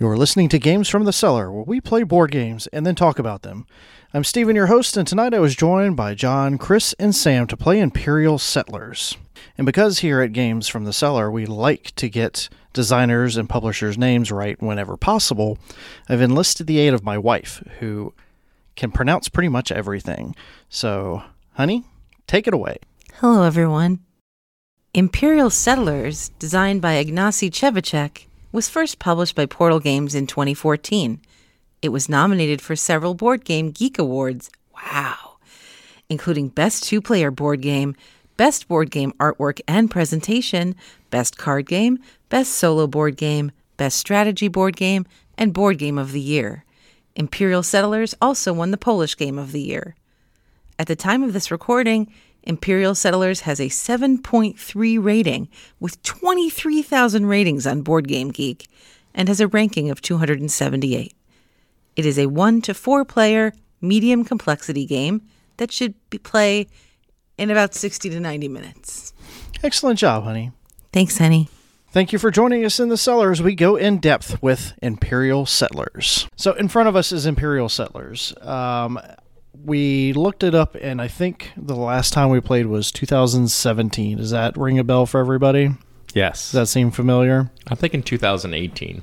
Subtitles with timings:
[0.00, 3.18] You're listening to Games from the Cellar, where we play board games and then talk
[3.18, 3.66] about them.
[4.14, 7.56] I'm Steven, your host, and tonight I was joined by John, Chris, and Sam to
[7.56, 9.16] play Imperial Settlers.
[9.56, 13.98] And because here at Games from the Cellar we like to get designers and publishers'
[13.98, 15.58] names right whenever possible,
[16.08, 18.14] I've enlisted the aid of my wife, who
[18.76, 20.36] can pronounce pretty much everything.
[20.68, 21.24] So,
[21.54, 21.82] honey,
[22.28, 22.76] take it away.
[23.14, 23.98] Hello, everyone.
[24.94, 31.20] Imperial Settlers, designed by Ignacy Trzewiczek, was first published by Portal Games in 2014.
[31.82, 34.50] It was nominated for several Board Game Geek Awards.
[34.74, 35.36] Wow!
[36.08, 37.94] Including Best Two Player Board Game,
[38.36, 40.74] Best Board Game Artwork and Presentation,
[41.10, 41.98] Best Card Game,
[42.28, 46.64] Best Solo Board Game, Best Strategy Board Game, and Board Game of the Year.
[47.14, 49.94] Imperial Settlers also won the Polish Game of the Year.
[50.78, 52.12] At the time of this recording,
[52.48, 55.48] Imperial Settlers has a 7.3 rating
[55.78, 58.66] with 23,000 ratings on Board Game Geek
[59.14, 61.14] and has a ranking of 278.
[61.94, 63.52] It is a 1 to 4 player
[63.82, 65.20] medium complexity game
[65.58, 66.66] that should be play
[67.36, 69.12] in about 60 to 90 minutes.
[69.62, 70.50] Excellent job, honey.
[70.90, 71.48] Thanks, honey.
[71.90, 75.46] Thank you for joining us in the cellar as we go in depth with Imperial
[75.46, 76.28] Settlers.
[76.36, 78.34] So, in front of us is Imperial Settlers.
[78.40, 79.00] Um,
[79.68, 84.16] we looked it up, and I think the last time we played was 2017.
[84.18, 85.70] Does that ring a bell for everybody?
[86.14, 86.50] Yes.
[86.50, 87.50] Does that seem familiar?
[87.68, 89.02] I'm thinking 2018.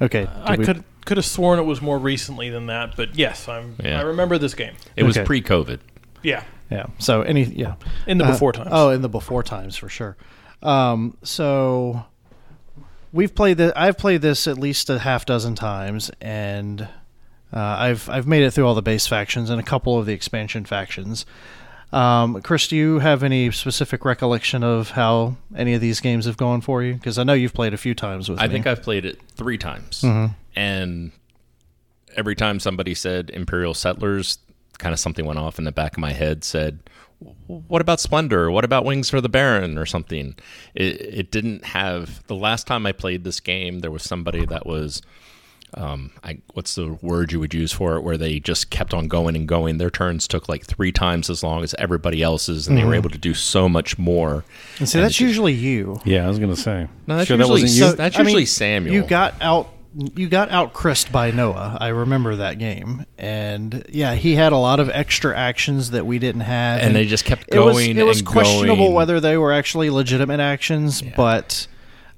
[0.00, 0.26] Okay.
[0.44, 3.74] I we- could could have sworn it was more recently than that, but yes, I'm.
[3.82, 3.98] Yeah.
[3.98, 4.74] I remember this game.
[4.96, 5.80] It was pre-COVID.
[6.22, 6.86] Yeah, Yeah.
[6.98, 7.74] So any yeah.
[8.06, 8.68] in the Uh, before times.
[8.70, 10.16] Oh, in the before times for sure.
[10.62, 12.04] Um, so
[13.12, 16.86] we've played the I've played this at least a half dozen times, and
[17.52, 20.12] uh, I've I've made it through all the base factions and a couple of the
[20.12, 21.26] expansion factions.
[21.92, 26.36] Um, Chris, do you have any specific recollection of how any of these games have
[26.36, 26.94] gone for you?
[26.94, 28.52] Because I know you've played a few times with I me.
[28.52, 30.32] think I've played it three times, Mm-hmm.
[30.54, 31.10] and
[32.16, 34.38] every time somebody said Imperial Settlers,
[34.78, 36.44] kind of something went off in the back of my head.
[36.44, 36.78] Said,
[37.48, 38.52] "What about Splendor?
[38.52, 40.36] What about Wings for the Baron?" or something.
[40.74, 42.24] It, it didn't have.
[42.28, 45.02] The last time I played this game, there was somebody that was.
[45.74, 48.02] Um, I, what's the word you would use for it?
[48.02, 49.78] Where they just kept on going and going.
[49.78, 53.10] Their turns took like three times as long as everybody else's, and they were able
[53.10, 54.44] to do so much more.
[54.78, 56.00] and see, that's usually you.
[56.04, 56.88] Yeah, I was going to say.
[57.06, 57.90] No, that's Sure that usually wasn't you?
[57.90, 58.94] So- that's I mean, Samuel.
[58.94, 59.68] You got out.
[60.14, 61.76] You got out Chrised by Noah.
[61.80, 66.20] I remember that game, and yeah, he had a lot of extra actions that we
[66.20, 67.98] didn't have, and they just kept it was going.
[67.98, 68.94] it was and questionable going.
[68.94, 71.66] whether they were actually legitimate actions, but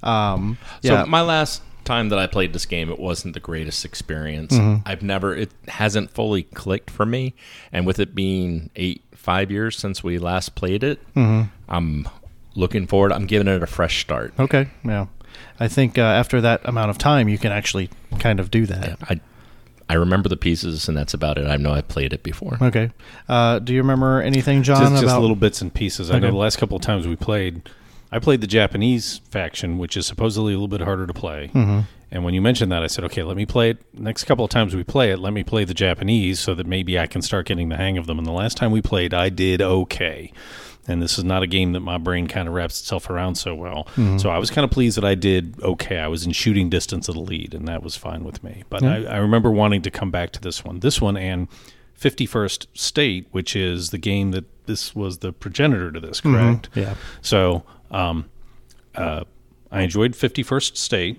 [0.02, 3.84] um, So yeah, my last time that I played this game, it wasn't the greatest
[3.84, 4.52] experience.
[4.54, 4.86] Mm-hmm.
[4.86, 7.34] I've never, it hasn't fully clicked for me,
[7.72, 11.48] and with it being eight, five years since we last played it, Mm-hmm.
[11.68, 12.08] I'm
[12.54, 13.12] looking forward.
[13.12, 14.34] I'm giving it a fresh start.
[14.38, 15.06] okay, yeah.
[15.58, 17.88] I think uh, after that amount of time, you can actually
[18.18, 18.98] kind of do that.
[19.08, 19.20] I,
[19.88, 21.46] I remember the pieces, and that's about it.
[21.46, 22.58] I know I played it before.
[22.60, 22.90] Okay.
[23.28, 24.80] Uh, do you remember anything, John?
[24.80, 26.10] Just, just about little bits and pieces.
[26.10, 27.68] I know the last couple of times we played,
[28.12, 31.50] I played the Japanese faction, which is supposedly a little bit harder to play.
[31.54, 31.80] Mm-hmm.
[32.10, 33.78] And when you mentioned that, I said, okay, let me play it.
[33.94, 36.98] Next couple of times we play it, let me play the Japanese so that maybe
[36.98, 38.18] I can start getting the hang of them.
[38.18, 40.30] And the last time we played, I did okay.
[40.86, 43.54] And this is not a game that my brain kind of wraps itself around so
[43.54, 43.86] well.
[44.18, 45.98] So I was kind of pleased that I did okay.
[45.98, 48.64] I was in shooting distance of the lead, and that was fine with me.
[48.68, 50.80] But I, I remember wanting to come back to this one.
[50.80, 51.46] This one and
[51.98, 56.68] 51st State, which is the game that this was the progenitor to this, correct?
[56.74, 56.94] Yeah.
[57.20, 57.62] So
[57.92, 58.28] um,
[58.94, 59.24] uh,
[59.70, 61.18] I enjoyed 51st State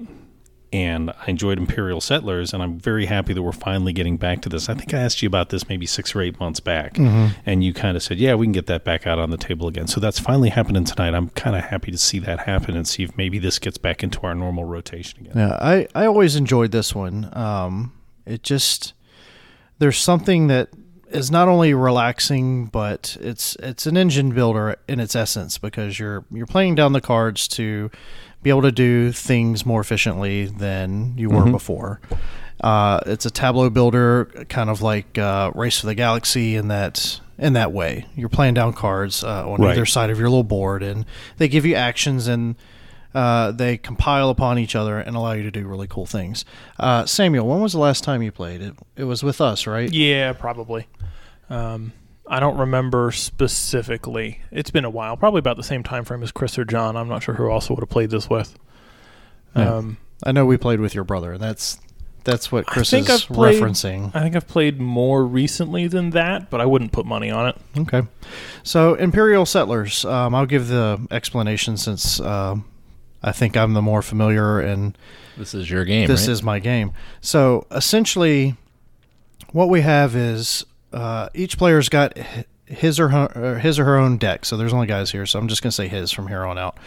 [0.71, 4.49] and I enjoyed Imperial Settlers, and I'm very happy that we're finally getting back to
[4.49, 4.69] this.
[4.69, 6.97] I think I asked you about this maybe six or eight months back,
[7.45, 9.67] and you kind of said, Yeah, we can get that back out on the table
[9.67, 9.85] again.
[9.85, 11.13] So that's finally happening tonight.
[11.13, 14.01] I'm kind of happy to see that happen and see if maybe this gets back
[14.01, 15.33] into our normal rotation again.
[15.35, 17.29] Yeah, I, I always enjoyed this one.
[17.33, 17.93] Um,
[18.25, 18.93] it just
[19.77, 20.69] there's something that
[21.13, 26.25] is not only relaxing, but it's it's an engine builder in its essence because you're
[26.31, 27.89] you're playing down the cards to
[28.41, 32.01] be able to do things more efficiently than you were before.
[32.61, 37.19] Uh, it's a tableau builder, kind of like uh, Race for the Galaxy, in that
[37.37, 38.05] in that way.
[38.15, 39.71] You're playing down cards uh, on Right.
[39.71, 41.05] either side of your little board, and
[41.37, 42.55] they give you actions and
[43.13, 46.45] uh, they compile upon each other and allow you to do really cool things.
[46.79, 48.73] Uh, Samuel, when was the last time you played it?
[48.95, 49.91] It was with us, right?
[49.91, 50.87] yeah, probably.
[51.49, 51.93] Um,
[52.27, 54.39] I don't remember specifically.
[54.51, 55.17] It's been a while.
[55.17, 56.95] Probably about the same time frame as Chris or John.
[56.95, 58.57] I'm not sure who also would have played this with.
[59.55, 59.75] Yeah.
[59.75, 61.37] Um, I know we played with your brother.
[61.37, 61.79] That's
[62.23, 64.15] that's what Chris is I've played- referencing.
[64.15, 67.57] I think I've played more recently than that, but I wouldn't put money on it.
[67.77, 68.03] Okay.
[68.63, 72.63] So, Imperial Settlers, um, I'll give the explanation since um
[73.23, 74.97] I think I'm the more familiar and
[75.37, 76.07] This is your game.
[76.07, 76.31] this right?
[76.33, 76.91] is my game.
[77.21, 78.55] So essentially,
[79.51, 82.17] what we have is uh, each player's got
[82.65, 84.45] his or her, or his or her own deck.
[84.45, 86.77] So there's only guys here, so I'm just gonna say his from here on out.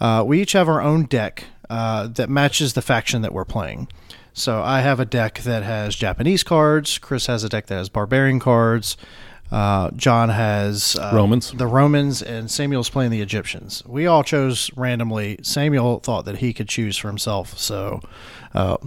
[0.00, 3.88] Uh, we each have our own deck uh, that matches the faction that we're playing.
[4.34, 6.98] So I have a deck that has Japanese cards.
[6.98, 8.96] Chris has a deck that has barbarian cards.
[9.52, 11.52] Uh, John has uh, Romans.
[11.52, 13.82] the Romans, and Samuel's playing the Egyptians.
[13.86, 15.38] We all chose randomly.
[15.42, 18.00] Samuel thought that he could choose for himself, so
[18.54, 18.78] uh,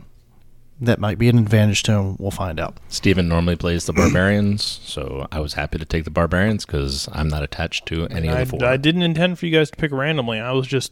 [0.82, 2.16] that might be an advantage to him.
[2.18, 2.78] We'll find out.
[2.90, 7.28] Stephen normally plays the barbarians, so I was happy to take the barbarians because I'm
[7.28, 8.68] not attached to any I, of the four.
[8.68, 10.40] I didn't intend for you guys to pick randomly.
[10.40, 10.92] I was just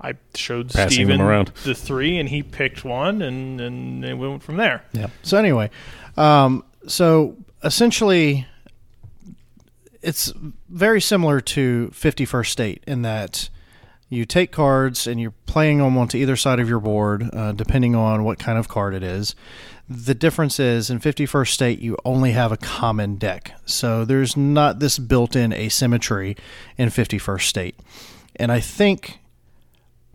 [0.00, 1.52] I showed Passing Steven around.
[1.64, 4.84] the three, and he picked one, and and it went from there.
[4.92, 5.10] Yeah.
[5.22, 5.70] So anyway,
[6.16, 8.46] um, so essentially,
[10.02, 10.32] it's
[10.68, 13.48] very similar to 51st State in that
[14.08, 17.94] you take cards and you're playing them onto either side of your board, uh, depending
[17.94, 19.34] on what kind of card it is.
[19.88, 23.52] The difference is in 51st State, you only have a common deck.
[23.64, 26.36] So there's not this built in asymmetry
[26.76, 27.76] in 51st State.
[28.36, 29.20] And I think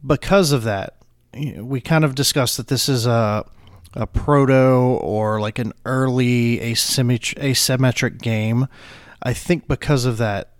[0.05, 0.97] because of that,
[1.33, 3.45] we kind of discussed that this is a
[3.93, 8.67] a proto or like an early asymmet- asymmetric game.
[9.21, 10.53] I think because of that,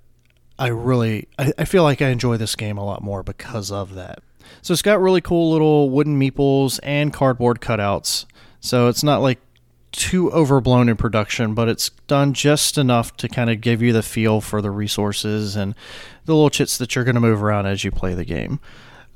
[0.59, 3.95] I really I, I feel like I enjoy this game a lot more because of
[3.95, 4.19] that.
[4.62, 8.25] So it's got really cool little wooden meeples and cardboard cutouts.
[8.59, 9.39] So it's not like
[9.92, 14.04] too overblown in production, but it's done just enough to kind of give you the
[14.04, 15.75] feel for the resources and
[16.25, 18.59] the little chits that you're going to move around as you play the game.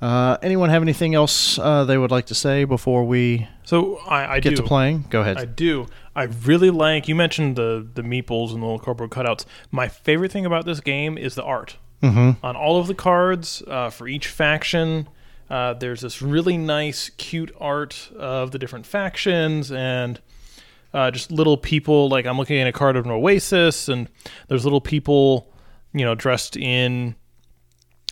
[0.02, 4.34] Uh, anyone have anything else uh, they would like to say before we So I,
[4.34, 4.56] I get do.
[4.58, 5.06] to playing?
[5.12, 5.38] Go ahead.
[5.38, 5.86] I do.
[6.16, 7.08] I really like.
[7.08, 9.46] You mentioned the the meeples and the little cardboard cutouts.
[9.70, 12.44] My favorite thing about this game is the art mm-hmm.
[12.46, 15.08] on all of the cards uh, for each faction.
[15.50, 20.20] Uh, there's this really nice, cute art of the different factions and
[20.94, 22.10] uh, just little people.
[22.10, 24.10] Like I'm looking at a card of an Oasis, and
[24.48, 25.52] there's little people,
[25.94, 27.16] you know, dressed in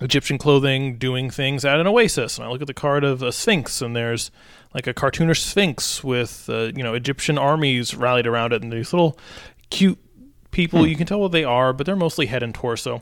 [0.01, 2.37] Egyptian clothing doing things at an oasis.
[2.37, 4.31] And I look at the card of a sphinx, and there's
[4.73, 8.93] like a cartoonish sphinx with uh, you know Egyptian armies rallied around it, and these
[8.93, 9.17] little
[9.69, 9.99] cute
[10.51, 10.87] people.
[10.87, 13.01] You can tell what they are, but they're mostly head and torso.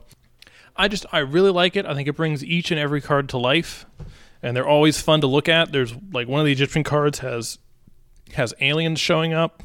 [0.76, 1.86] I just I really like it.
[1.86, 3.86] I think it brings each and every card to life,
[4.42, 5.72] and they're always fun to look at.
[5.72, 7.60] There's like one of the Egyptian cards has
[8.34, 9.64] has aliens showing up.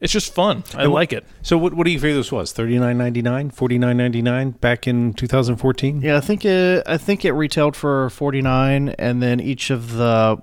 [0.00, 0.62] It's just fun.
[0.74, 1.24] I And like it.
[1.42, 2.52] So what what do you figure this was?
[2.52, 6.00] Thirty nine ninety nine, forty nine ninety nine back in two thousand fourteen.
[6.00, 10.38] Yeah, I think it, I think it retailed for 49 and then each of the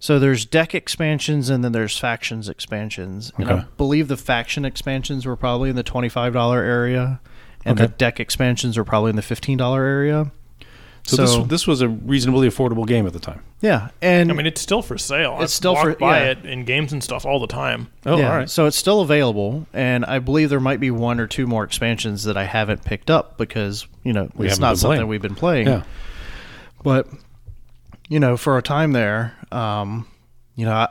[0.00, 3.32] so there's deck expansions and then there's factions expansions.
[3.36, 7.20] And I believe the faction expansions were probably in the $25 area
[7.64, 10.30] and the deck expansions were probably in the $15 area.
[11.08, 13.42] So, So, this this was a reasonably affordable game at the time.
[13.60, 15.34] yeah, and I mean, it's still for sale.
[15.40, 16.30] It's I still for- by yeah.
[16.32, 17.88] it in games and stuff all the time.
[18.06, 18.50] Oh, yeah, all right.
[18.50, 22.24] So it's still available, and I believe there might be one or two more expansions
[22.24, 25.08] that I haven't picked up because you know We it's haven't something playing.
[25.08, 25.66] we've been playing.
[25.68, 25.82] Yeah.
[26.82, 27.08] But
[28.08, 30.06] you know, for a time there, um,
[30.56, 30.88] you know, I,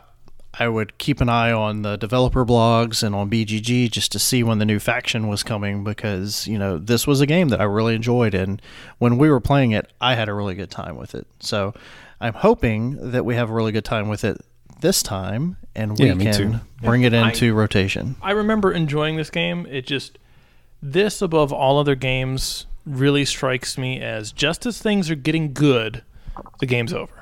[0.60, 4.42] I would keep an eye on the developer blogs and on BGG just to see
[4.44, 7.66] when the new faction was coming because you know this was a game that I
[7.66, 8.62] really enjoyed, and
[8.98, 11.28] when we were playing it, I had a really good time with it.
[11.40, 11.74] So
[12.20, 14.38] I'm hoping that we have a really good time with it
[14.82, 16.60] this time, and we Yeah, can too.
[16.82, 18.16] bring it I- into rotation.
[18.22, 19.68] I remember enjoying this game.
[19.70, 20.18] It just
[20.82, 26.04] this above all other games really strikes me as just as things are getting good,
[26.60, 27.17] the game's over.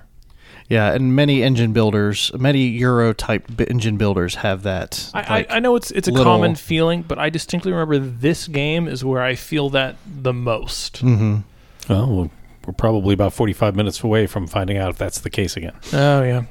[0.67, 5.11] Yeah, and many engine builders, many Euro type engine builders have that.
[5.13, 7.99] I, like- I, I know it's it's a little- common feeling, but I distinctly remember
[7.99, 11.03] this game is where I feel that the most.
[11.05, 11.43] Mhm.
[11.87, 12.29] Well, we're-
[12.65, 15.73] we're probably about forty five minutes away from finding out if that's the case again.
[15.93, 16.43] Oh yeah.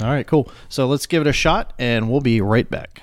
[0.00, 0.50] All right, cool.
[0.68, 3.02] So let's give it a shot, and we'll be right back.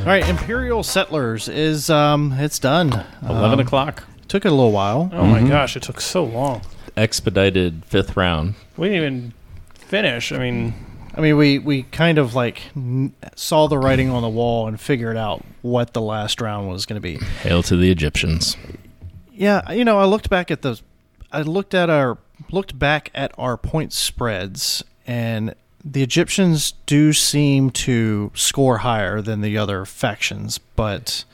[0.00, 3.04] All right, Imperial Settlers is um, it's done.
[3.22, 4.04] Eleven Um, o'clock.
[4.28, 5.10] Took it a little while.
[5.12, 5.48] Oh my mm-hmm.
[5.48, 6.62] gosh, it took so long.
[6.96, 8.54] Expedited fifth round.
[8.76, 9.32] We didn't even
[9.74, 10.32] finish.
[10.32, 10.74] I mean,
[11.14, 14.80] I mean, we we kind of like n- saw the writing on the wall and
[14.80, 17.16] figured out what the last round was going to be.
[17.42, 18.56] Hail to the Egyptians.
[19.32, 20.82] Yeah, you know, I looked back at those.
[21.32, 22.18] I looked at our
[22.50, 25.54] looked back at our point spreads, and
[25.84, 30.58] the Egyptians do seem to score higher than the other factions.
[30.58, 31.24] But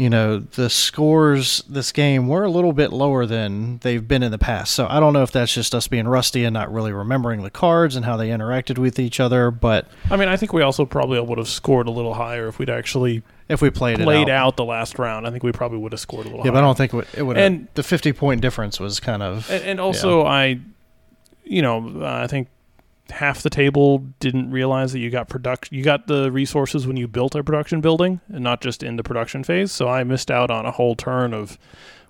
[0.00, 4.30] you know, the scores this game were a little bit lower than they've been in
[4.30, 4.72] the past.
[4.72, 7.50] So I don't know if that's just us being rusty and not really remembering the
[7.50, 9.50] cards and how they interacted with each other.
[9.50, 12.58] But I mean, I think we also probably would have scored a little higher if
[12.58, 15.26] we'd actually if we played, played it out, out the last round.
[15.26, 16.38] I think we probably would have scored a little.
[16.38, 16.52] yeah, higher.
[16.52, 17.36] but I don't think it would.
[17.36, 20.60] And- the fifty point difference was kind of And, and also, I,
[21.44, 22.48] you know, uh, I think
[23.10, 25.76] half the table didn't realize that you got production.
[25.76, 29.02] You got the resources when you built a production building, and not just in the
[29.02, 29.72] production phase.
[29.72, 31.58] So I missed out on a whole turn of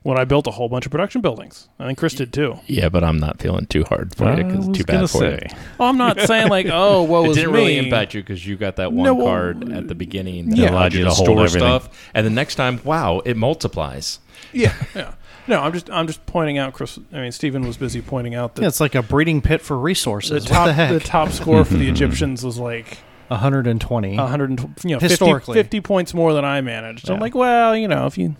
[0.02, 1.68] when I built a whole bunch of production buildings.
[1.78, 2.58] I think Chris did too.
[2.66, 5.18] Yeah, but I'm not feeling too hard for I you because it's too bad for
[5.18, 5.46] say.
[5.50, 5.56] you.
[5.78, 7.58] Well, I'm not saying like, oh, what was It didn't me?
[7.60, 10.70] really impact you because you got that one No, card at the beginning that yeah.
[10.70, 11.60] allowed you to Allowed you to store hold everything.
[11.68, 14.20] stuff, and the next time, wow, it multiplies.
[14.54, 15.12] Yeah, yeah.
[15.50, 16.98] No, I'm just I'm just pointing out, Chris.
[17.12, 19.74] I mean, Stephen was busy pointing out that yeah, it's like a breeding pit for
[19.74, 20.44] the resources.
[20.44, 21.02] top what the heck?
[21.02, 24.16] top score for the Egyptians was like 120.
[24.16, 25.54] 100, you know, Historically.
[25.54, 27.06] 50 points more than I managed.
[27.06, 28.36] So I'm like, well, you know, if you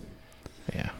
[0.74, 0.90] Yeah,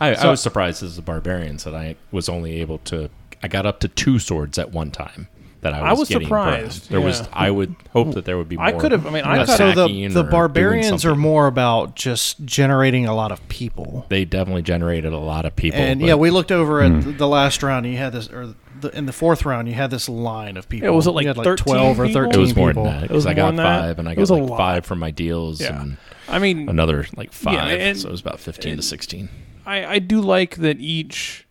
[0.00, 3.10] I, So- I was surprised as a barbarian that I was only able to.
[3.42, 5.28] I got up to two swords at one time.
[5.60, 6.90] That I was, I was getting surprised, burned.
[6.92, 7.28] There was.
[7.32, 8.56] I would hope that there would be.
[8.56, 9.06] More I could have.
[9.06, 9.56] I mean, I Yeah, could.
[9.56, 14.06] so the the barbarians are more about just generating a lot of people.
[14.08, 15.80] They definitely generated a lot of people.
[15.80, 17.16] and but yeah, we looked over at Hmm.
[17.16, 17.86] the last round.
[17.86, 20.68] And you had this, or the, in the fourth round, you had this line of
[20.68, 20.86] people.
[20.88, 22.22] Yeah, was it like you had 13 twelve or people?
[22.22, 22.84] thirteen it was more people?
[22.84, 23.80] than that It was because I got than that?
[23.80, 25.80] five and I got like five from my deals Yeah.
[25.82, 25.96] and
[26.28, 27.56] I mean, another like five.
[27.80, 29.28] and- so it was about fifteen to sixteen.
[29.66, 31.46] I, I do like that each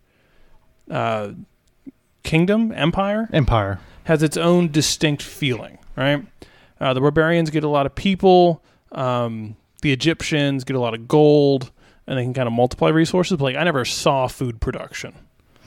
[0.90, 1.32] uh,
[2.24, 3.80] kingdom empire Empire.
[4.08, 5.78] Has its own distinct feeling.
[5.96, 6.26] Right.
[6.80, 8.64] Uh, the barbarians get a lot of people.
[8.92, 11.72] Um, the Egyptians get a lot of gold,
[12.08, 13.38] and they can kind of multiply resources.
[13.38, 15.14] But like, I never saw food production,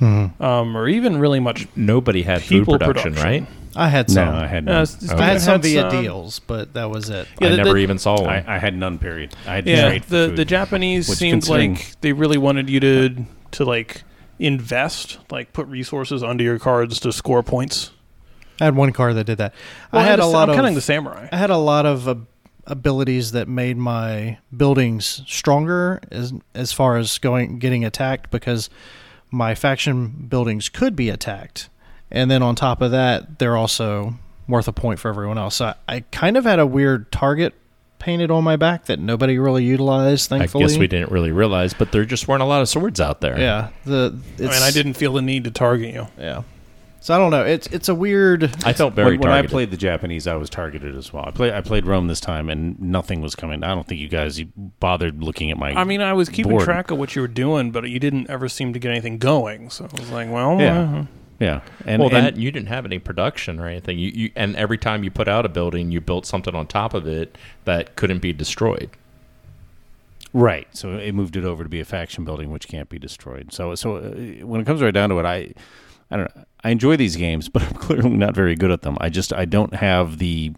[0.00, 0.40] Mhm.
[0.40, 3.46] um, or even really much Nobody had food people production, right?
[3.76, 4.28] I had No, some.
[4.34, 4.82] I had Uh, none.
[4.82, 7.28] s- I had some via some- deals, but that was it.
[7.40, 8.28] Yeah, I the- never the- even saw one.
[8.28, 8.98] I, I had none.
[8.98, 9.32] Period.
[9.46, 10.36] I had Yeah, straight the food.
[10.36, 13.14] the Japanese Which seemed considering- like they really wanted you to
[13.52, 14.02] to like
[14.40, 17.90] invest, like put resources under your cards to score points.
[18.60, 19.54] I had one card that did that.
[19.92, 20.56] Well, I had the a lot I'm of.
[20.56, 21.28] counting the samurai.
[21.32, 22.14] I had a lot of uh,
[22.66, 28.70] abilities that made my buildings stronger as as far as going getting attacked because
[29.30, 31.68] my faction buildings could be attacked,
[32.10, 34.14] and then on top of that, they're also
[34.48, 35.56] worth a point for everyone else.
[35.56, 37.54] So I, I kind of had a weird target
[38.00, 40.28] painted on my back that nobody really utilized.
[40.28, 43.00] Thankfully, I guess we didn't really realize, but there just weren't a lot of swords
[43.00, 43.38] out there.
[43.38, 46.08] Yeah, the I mean, I didn't feel the need to target you.
[46.18, 46.42] Yeah,
[47.00, 47.44] so I don't know.
[47.44, 48.44] It's it's a weird.
[48.64, 51.24] I felt very when, when I played the Japanese, I was targeted as well.
[51.26, 53.64] I played I played Rome this time, and nothing was coming.
[53.64, 54.40] I don't think you guys
[54.78, 55.72] bothered looking at my.
[55.72, 56.64] I mean, I was keeping board.
[56.64, 59.70] track of what you were doing, but you didn't ever seem to get anything going.
[59.70, 60.80] So I was like, well, Yeah.
[60.80, 61.04] uh,
[61.40, 63.98] yeah, and, well, and- that you didn't have any production or anything.
[63.98, 66.92] You, you and every time you put out a building, you built something on top
[66.92, 68.90] of it that couldn't be destroyed.
[70.32, 70.68] Right.
[70.76, 73.52] So it moved it over to be a faction building, which can't be destroyed.
[73.52, 74.00] So, so uh,
[74.46, 75.52] when it comes right down to it, I,
[76.10, 76.44] I don't know.
[76.62, 78.96] I enjoy these games, but I'm clearly not very good at them.
[79.00, 80.52] I just I don't have the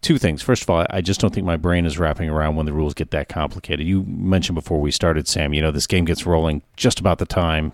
[0.00, 0.42] two things.
[0.42, 2.94] First of all, I just don't think my brain is wrapping around when the rules
[2.94, 3.86] get that complicated.
[3.86, 5.52] You mentioned before we started, Sam.
[5.54, 7.72] You know, this game gets rolling just about the time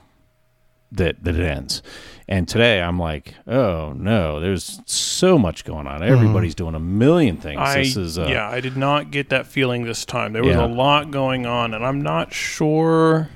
[0.92, 1.82] that that it ends.
[2.28, 6.02] And today I'm like, oh no, there's so much going on.
[6.02, 7.58] Everybody's doing a million things.
[7.60, 10.32] I this is uh, yeah, I did not get that feeling this time.
[10.32, 10.64] There was Yeah.
[10.64, 13.28] a lot going on, and I'm not sure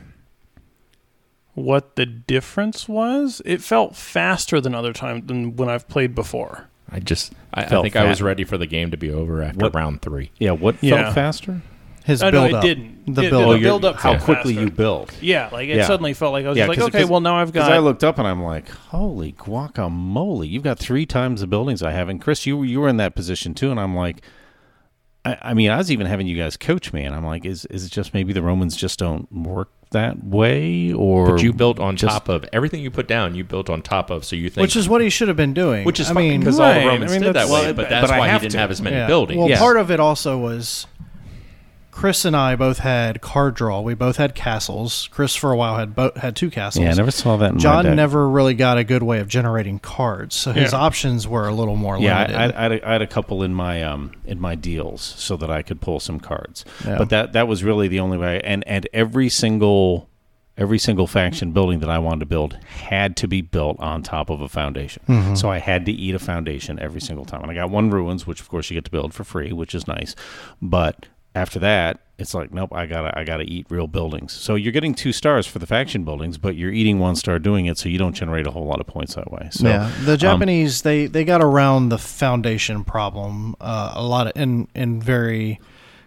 [1.59, 3.43] what the difference was.
[3.45, 6.69] It felt faster than other times than when I've played before.
[6.91, 9.43] I just, I, I Felt think I was ready for the game to be over
[9.43, 10.31] after What- round three.
[10.39, 10.53] yeah.
[10.53, 11.03] What Yeah.
[11.03, 11.61] felt faster?
[12.07, 12.63] His Oh, no, build it up.
[12.63, 13.15] didn't.
[13.15, 13.61] The It- build the up.
[13.61, 14.65] build up how felt quickly faster.
[14.65, 15.13] you build.
[15.21, 15.87] Yeah, like it Yeah.
[15.87, 17.71] suddenly felt like I was Yeah, just like, 'cause- okay, 'cause- well now I've got.
[17.71, 20.49] I looked up and I'm like, holy guacamole!
[20.49, 22.09] You've got three times the buildings I have.
[22.09, 23.71] And Chris, you were- you were in that position too.
[23.71, 24.23] And I'm like,
[25.27, 27.67] I, I mean, I was even having you guys coach me, and I'm like, is
[27.67, 31.79] is it just maybe the Romans just don't work that way, or But you built
[31.81, 33.35] on just- top of everything you put down.
[33.35, 35.55] You built on top of, so you think which is what he should have been
[35.55, 35.85] doing.
[35.85, 37.51] which is I fine mean, because all Right, the Romans I mean, did that that's-
[37.51, 37.61] way.
[37.63, 38.59] Well, but but- that's but I why he have didn't to.
[38.59, 39.07] have as many yeah.
[39.07, 39.39] buildings.
[39.39, 39.59] Well, Yeah.
[39.59, 40.87] part of it also was
[41.99, 43.81] Chris and I both had card draw.
[43.81, 45.09] We both had castles.
[45.11, 46.85] Chris for a while had bo- had two castles.
[46.85, 47.49] Yeah, I never saw that.
[47.51, 47.97] In my John deck.
[47.97, 50.79] never really got a good way of generating cards, so his Yeah.
[50.79, 52.37] options were a little more Yeah, limited.
[52.37, 55.51] I, I, I, had had a couple in my um in my deals so that
[55.51, 56.65] I could pull some cards.
[56.87, 56.99] Yeah.
[56.99, 58.43] But that that was really the only way.
[58.45, 60.09] And and every single
[60.57, 64.31] every single faction building that I wanted to build had to be built on top
[64.31, 65.03] of a foundation.
[65.09, 65.35] Mm-hmm.
[65.35, 67.43] So I had to eat a foundation every single time.
[67.43, 69.75] And I got one ruins, which of course you get to build for free, which
[69.75, 70.15] is nice.
[70.63, 71.07] But
[71.39, 74.33] after that, it's like nope, I gotta I gotta eat real buildings.
[74.33, 77.67] So you're getting two stars for the faction buildings, but you're eating one star doing
[77.67, 79.49] it, so you don't generate a whole lot of points that way.
[79.53, 84.27] So yeah, the um, Japanese they they got around the foundation problem uh, a lot
[84.27, 85.61] of, in in very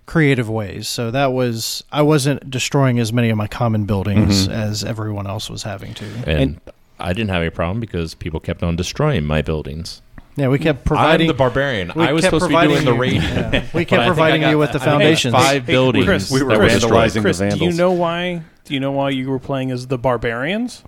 [0.05, 0.89] creative ways.
[0.89, 4.51] So that was I wasn't destroying as many of my common buildings Mm-hmm.
[4.51, 6.05] as everyone else was having to.
[6.27, 6.59] And,
[6.99, 10.03] I didn't have a problem because people kept on destroying my buildings.
[10.41, 11.91] Yeah, we kept providing I'm the barbarian.
[11.95, 13.13] we I was kept supposed to be providing doing the you- raid.
[13.53, 15.33] yeah, we kept providing you with the I think I got foundations.
[15.35, 16.05] Five Hey, buildings.
[16.05, 16.93] Chris, We were that Chris, destroyed.
[16.93, 17.77] vandalizing the Chris, do you vandals.
[17.77, 18.41] know why?
[18.65, 20.83] Do you know why you were playing as the barbarians?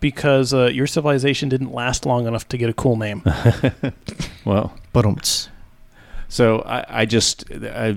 [0.00, 3.22] Because uh, your civilization didn't last long enough to get a cool name.
[4.44, 5.48] Well, But
[6.28, 7.96] so I, I just I,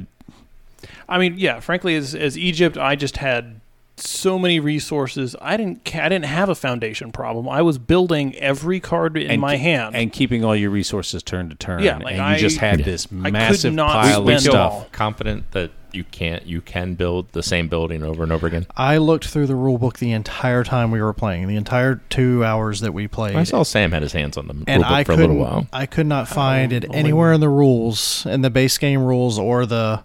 [1.08, 1.60] I mean, yeah.
[1.60, 3.60] Frankly, as as Egypt, I just had
[4.00, 5.36] so many resources.
[5.42, 5.96] I didn't.
[5.96, 7.48] I didn't have a foundation problem.
[7.50, 9.96] I was building every card in and my hand.
[9.96, 11.84] and keeping all your resources turn to turn.
[11.84, 12.86] Yeah, like and you I- just had Yeah.
[12.86, 14.80] this I could massive not pile of spend feel all.
[14.82, 14.92] stuff.
[14.92, 18.68] confident that you can't you can build the same building over and over again.
[18.78, 22.44] I looked through the rule book the entire time we were playing, the entire two
[22.46, 23.36] hours that we played.
[23.36, 25.52] I saw Sam had his hands on the and rulebook I for a little couldn't.
[25.52, 25.68] while.
[25.74, 29.40] I could not find it oh, anywhere in the rules, in the base game rules,
[29.40, 30.04] or the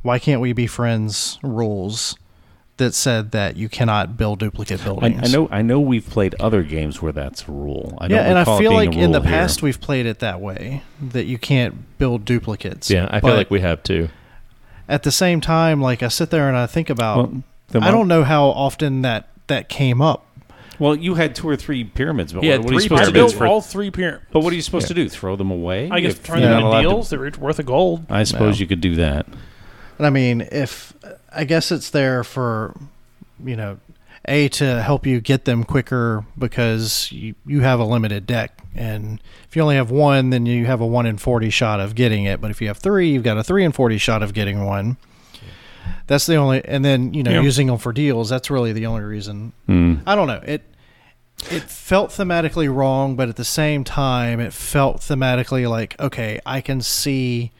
[0.00, 2.16] "Why can't we be friends" rules
[2.78, 5.20] that said that you cannot build duplicate buildings.
[5.22, 7.96] I know I know we've played other games where that's a rule.
[8.00, 9.38] I yeah, don't and I feel like in the rule here.
[9.38, 12.90] past we've played it that way that you can't build duplicates.
[12.90, 14.08] Yeah, I feel But like we have too.
[14.88, 17.30] at the same time, like I sit there and I think about,
[17.74, 20.24] well, I don't know how often that that came up.
[20.78, 22.84] Well, you had two or three pyramids, but He what, had what are you three
[22.84, 23.14] supposed I to do?
[23.14, 24.24] pyramids for- all three pyramids.
[24.32, 24.94] But what are you supposed Yeah.
[24.94, 25.08] to do?
[25.08, 25.88] Throw them away?
[25.90, 27.10] I guess If turn them into allowed to- deals.
[27.10, 28.06] They're worth a gold.
[28.08, 28.60] I suppose No.
[28.60, 29.26] you could do that.
[29.98, 30.94] And I mean, if
[31.32, 32.74] I guess it's there for,
[33.44, 33.78] you know,
[34.26, 39.20] a to help you get them quicker because you you have a limited deck, and
[39.48, 42.24] if you only have one, then you have a one in forty shot of getting
[42.24, 42.40] it.
[42.40, 44.96] But if you have three, you've got a three in forty shot of getting one.
[46.06, 47.40] That's the only, and then you know, Yeah.
[47.42, 48.28] using them for deals.
[48.30, 49.52] That's really the only reason.
[49.68, 50.00] Mm.
[50.06, 50.62] I don't know it.
[51.50, 56.60] It felt thematically wrong, but at the same time, it felt thematically like okay, I
[56.60, 57.52] can see,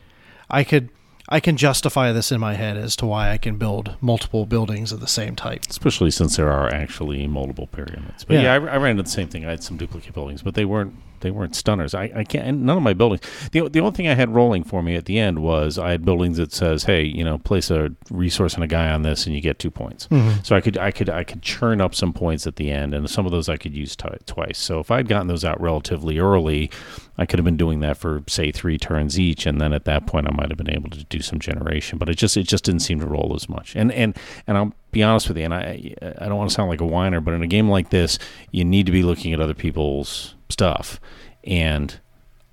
[0.51, 0.89] I could,
[1.31, 4.93] I can justify this in my head as to why I can build multiple buildings
[4.93, 5.65] of the same type.
[5.69, 8.25] Especially since there are actually multiple pyramids.
[8.25, 8.53] But yeah, Yeah.
[8.53, 9.45] I, I ran into the same thing.
[9.45, 11.95] I had some duplicate buildings, but they weren't they weren't stunners.
[11.95, 12.47] I, I can't.
[12.47, 13.23] And none of my buildings.
[13.53, 16.05] The the only thing I had rolling for me at the end was I had
[16.05, 19.35] buildings that says, hey, you know, place a resource and a guy on this, and
[19.35, 20.07] you get two points.
[20.09, 20.43] Mm-hmm.
[20.43, 23.09] So I could I could I could churn up some points at the end, and
[23.09, 24.59] some of those I could use t- twice.
[24.59, 26.71] So if I'd gotten those out relatively early,
[27.17, 30.07] I could have been doing that for say three turns each, and then at that
[30.07, 31.99] point I might have been able to do some generation.
[31.99, 33.75] But it just it just didn't seem to roll as much.
[33.75, 36.71] And and and I'll be honest with you, and I I don't want to sound
[36.71, 38.19] like a whiner, but in a game like this,
[38.53, 41.01] you need to be looking at other people's stuff,
[41.45, 41.99] and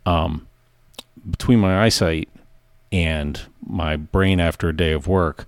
[0.05, 0.47] um,
[1.29, 2.29] between my eyesight
[2.91, 5.45] and my brain after a day of work.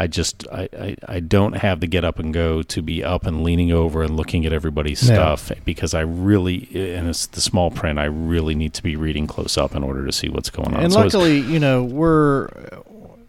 [0.00, 3.26] I just I, I, I don't have the get up and go to be up
[3.26, 5.16] and leaning over and looking at everybody's Yeah.
[5.16, 9.26] stuff because I really and it's the small print I really need to be reading
[9.26, 10.84] close up in order to see what's going on.
[10.84, 12.46] And So luckily, you know, we're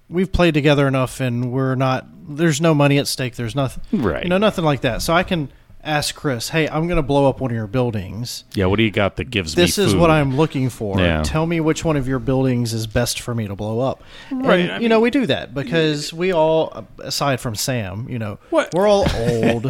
[0.10, 2.06] we've played together enough, and we're not.
[2.28, 3.36] There's no money at stake.
[3.36, 4.22] There's nothing, right.
[4.24, 5.02] you know, nothing like that.
[5.02, 5.50] So I can
[5.84, 8.44] ask Chris, "Hey, I'm going to blow up one of your buildings.
[8.54, 10.02] yeah, what do you got that gives me This is food?
[10.02, 11.00] what I'm looking for.
[11.00, 11.24] Yeah.
[11.24, 14.60] Tell me which one of your buildings is best for me to blow up." Right,
[14.62, 18.40] And, I you know, we do that because we all, aside from Sam, you know,
[18.50, 18.74] What?
[18.74, 19.66] we're all old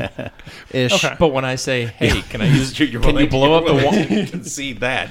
[0.71, 1.03] ish.
[1.03, 1.15] Okay.
[1.19, 3.95] But when I say, "Hey, can I use You're can you blow up the one?"
[4.09, 5.09] willing to see that.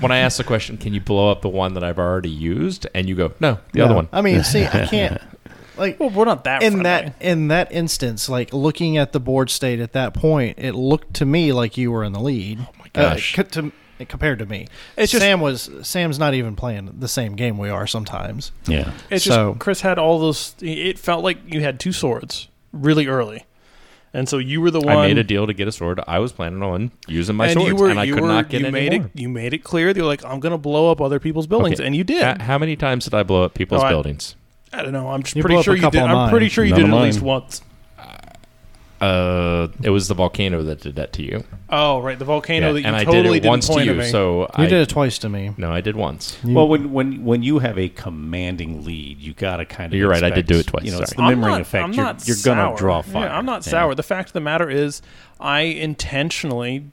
[0.00, 2.86] when I ask the question, "Can you blow up the one that I've already used?"
[2.94, 3.84] and you go, "No, the No.
[3.86, 5.20] other one." I mean, see, I can't.
[5.78, 6.82] Like Well, we're not that in friendly.
[6.84, 11.14] that in that instance, like looking at the board state at that point, it looked
[11.14, 12.58] to me like you were in the lead.
[12.60, 13.38] Oh my gosh.
[13.38, 13.72] Uh, to,
[14.06, 17.68] compared to me, It's just- Sam was Sam's not even playing the same game we
[17.68, 18.52] are sometimes.
[18.66, 18.92] Yeah.
[19.10, 20.54] It's So- just Chris had all those.
[20.60, 23.44] It felt like you had two swords really early,
[24.14, 24.96] and so you were the one.
[24.96, 26.00] I made a deal to get a sword.
[26.06, 28.48] I was planning on using my and swords, you were, and I could were, not
[28.48, 29.10] get you any made more.
[29.14, 29.20] it.
[29.20, 29.90] You made it clear.
[29.90, 31.86] You're like, I'm going to blow up other people's buildings, Okay.
[31.86, 32.22] and you did.
[32.22, 34.34] Ha- How many times did I blow up people's Oh, buildings?
[34.36, 34.47] I
[34.82, 35.08] don't know.
[35.08, 36.10] I'm just You blew pretty up sure a you couple did.
[36.10, 37.06] of I'm pretty sure you None did of it at mine.
[37.06, 37.62] least once.
[39.00, 41.44] Uh, it was the volcano that did that to you.
[41.70, 43.72] Oh, right, the volcano Yeah, that you and totally I did it didn't once to
[43.74, 43.94] point you.
[43.94, 44.04] me.
[44.10, 45.52] So You I did it twice to me.
[45.56, 46.36] no, I did once.
[46.42, 49.96] You- Well, when when when you have a commanding lead, you got to kind of.
[49.98, 51.26] You're right, I did expect- do it twice, You know, it's sorry.
[51.28, 51.84] the I'm memory not- effect.
[51.84, 52.76] I'm you're not you're gonna sour.
[52.76, 53.26] draw fire.
[53.26, 53.70] Yeah, I'm not Yeah.
[53.70, 53.94] sour.
[53.94, 55.00] The fact of the matter is,
[55.38, 56.86] I intentionally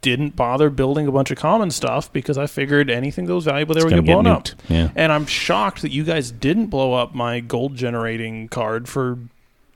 [0.00, 3.74] didn't bother building a bunch of common stuff because I figured anything that was valuable
[3.74, 4.62] they It's were gonna going to blown get up.
[4.68, 4.90] Yeah.
[4.94, 9.18] And I'm shocked that you guys didn't blow up my gold generating card for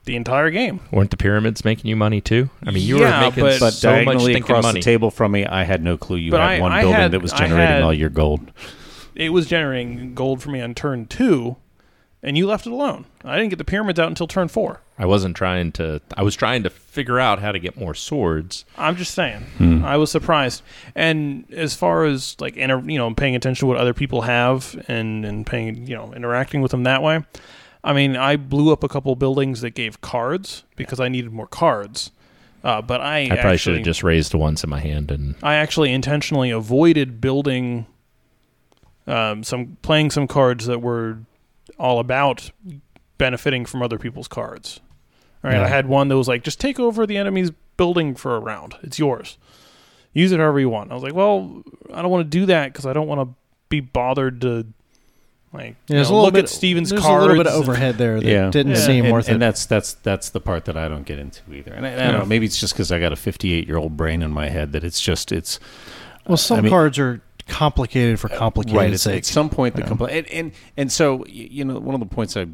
[0.05, 0.79] the entire game.
[0.91, 2.49] Weren't the pyramids making you money too?
[2.65, 4.79] I mean, you Yeah, were making but- But so much diagonally stinking across money.
[4.79, 6.99] the table from me, I had no clue you But had I- one I building
[7.01, 8.51] had- that was generating had- all your gold.
[9.15, 11.57] It was generating gold for me on turn two,
[12.21, 13.05] and you left it alone.
[13.25, 14.81] I didn't get the pyramids out until turn four.
[14.97, 16.01] I wasn't trying to.
[16.15, 18.65] I was trying to figure out how to get more swords.
[18.77, 19.41] I'm just saying.
[19.57, 19.85] Hmm.
[19.85, 20.61] I was surprised.
[20.93, 24.83] And as far as like inter, you know, paying attention to what other people have
[24.87, 27.23] and and paying, you know, interacting with them that way.
[27.83, 31.47] I mean, I blew up a couple buildings that gave cards because I needed more
[31.47, 32.11] cards.
[32.63, 35.55] Uh, but I I probably should have just raised once in my hand and I
[35.55, 37.87] actually intentionally avoided building
[39.05, 41.19] um, some playing some cards that were
[41.77, 42.51] all about
[43.23, 44.81] benefiting from other people's cards.
[45.43, 45.63] All right, Yeah.
[45.65, 48.75] I had one that was like, just take over the enemy's building for a round.
[48.83, 49.37] It's yours.
[50.13, 50.91] Use it however you want.
[50.91, 53.35] I was like, well, I don't want to do that because I don't want to
[53.69, 54.65] be bothered to
[55.53, 57.25] like you there's know, a little look bit at Steven's there's cards.
[57.25, 58.49] a little bit of overhead there that Yeah.
[58.49, 58.77] didn't Yeah.
[58.79, 59.39] seem and, worth and it.
[59.39, 61.73] that's that's that's the part that I don't get into either.
[61.73, 63.95] And I, I don't know, maybe it's just because I got a 58 year old
[63.95, 65.59] brain in my head that it's just it's
[66.27, 68.99] well, some I mean- cards are complicated for uh, complicated right.
[68.99, 69.17] Sake.
[69.17, 69.87] at some point the Yeah.
[69.89, 72.47] compli- and, and and so you know one of the points I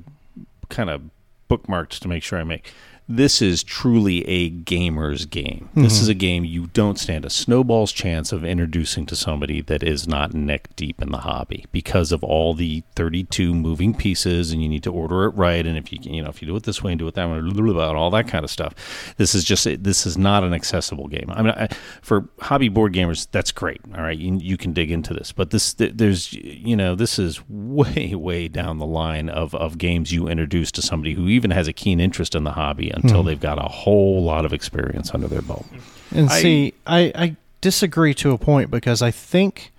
[0.69, 1.01] kind of
[1.49, 2.73] bookmarked to make sure I make.
[3.11, 5.69] This is truly a gamer's game.
[5.73, 6.19] This is a mm-hmm.
[6.19, 10.69] game you don't stand a snowball's chance of introducing to somebody that is not neck
[10.75, 14.91] deep in the hobby because of all the 32 moving pieces and you need to
[14.91, 16.99] order it right and if you you know if you do it this way and
[16.99, 18.75] do it that way blah, blah, blah, and all that kind of stuff.
[19.17, 21.29] This is just this is not an accessible game.
[21.29, 21.67] I mean I,
[22.03, 23.81] for hobby board gamers that's great.
[23.95, 25.31] All right, you, you can dig into this.
[25.31, 30.11] But this there's you know this is way way down the line of of games
[30.11, 33.27] you introduce to somebody who even has a keen interest in the hobby until hmm.
[33.27, 35.65] they've got a whole lot of experience under their belt.
[36.11, 39.71] And I- see, I, I disagree to a point because I think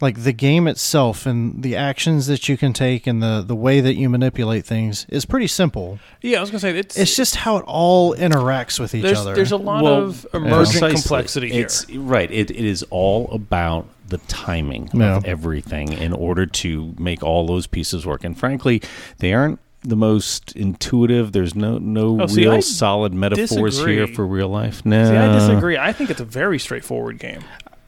[0.00, 3.80] like the game itself and the actions that you can take and the, the way
[3.80, 5.98] that you manipulate things is pretty simple.
[6.20, 9.18] yeah, I was gonna say it's It's just how it all interacts with each there's
[9.18, 9.34] other.
[9.34, 10.92] there's a lot Well, of emergent Precisely.
[11.00, 11.64] complexity here.
[11.64, 12.30] It's right.
[12.30, 15.16] It, it is all about the timing Yeah.
[15.16, 18.22] of everything in order to make all those pieces work.
[18.22, 18.82] And frankly,
[19.18, 21.32] they aren't the most intuitive.
[21.32, 24.84] There's no no Oh, see, real I solid metaphors here for real life.
[24.84, 25.76] No, See, I disagree.
[25.78, 27.40] I think it's a very straightforward game.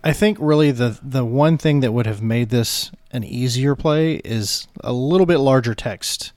[0.04, 4.14] I think really the the one thing that would have made this an easier play
[4.24, 6.32] is a little bit larger text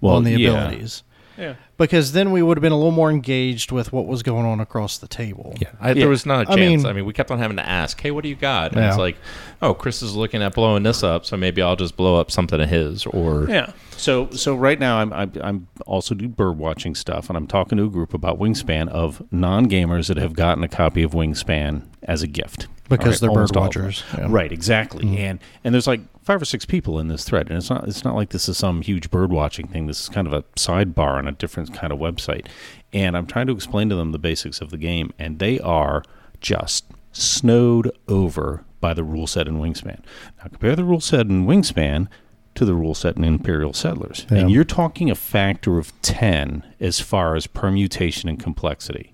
[0.00, 0.50] Well, on the yeah.
[0.50, 1.02] abilities.
[1.36, 1.54] Yeah.
[1.76, 4.60] Because then we would have been a little more engaged with what was going on
[4.60, 5.52] across the table.
[5.60, 5.94] Yeah, I, Yeah.
[5.94, 6.84] there was not a I chance.
[6.84, 8.80] I mean- mean, we kept on having to ask, "Hey, what do you got?" And
[8.80, 8.90] Yeah.
[8.90, 9.16] it's like,
[9.60, 12.60] "Oh, Chris is looking at blowing this up, so maybe I'll just blow up something
[12.60, 13.72] of his." Or Yeah.
[13.96, 17.78] So so right now I'm I'm, I'm also do bird watching stuff, and I'm talking
[17.78, 21.82] to a group about Wingspan of non gamers that have gotten a copy of Wingspan
[22.02, 23.84] as a gift Because right, they're bird all of them.
[23.84, 24.26] watchers, yeah.
[24.28, 25.04] Right, exactly.
[25.04, 25.16] Mm-hmm.
[25.16, 28.04] And and there's like five or six people in this thread, and it's not it's
[28.04, 29.86] not like this is some huge bird watching thing.
[29.86, 32.46] This is kind of a sidebar on a different kind of website,
[32.92, 36.02] and I'm trying to explain to them the basics of the game, and they are
[36.40, 40.00] just snowed over by the rule set in Wingspan.
[40.38, 42.08] Now compare the rule set in Wingspan
[42.54, 44.38] to the rule set in Imperial Settlers, Yeah.
[44.38, 49.12] and you're talking a factor of ten as far as permutation and complexity.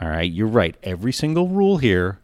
[0.00, 0.74] All right, you're right.
[0.82, 2.18] Every single rule here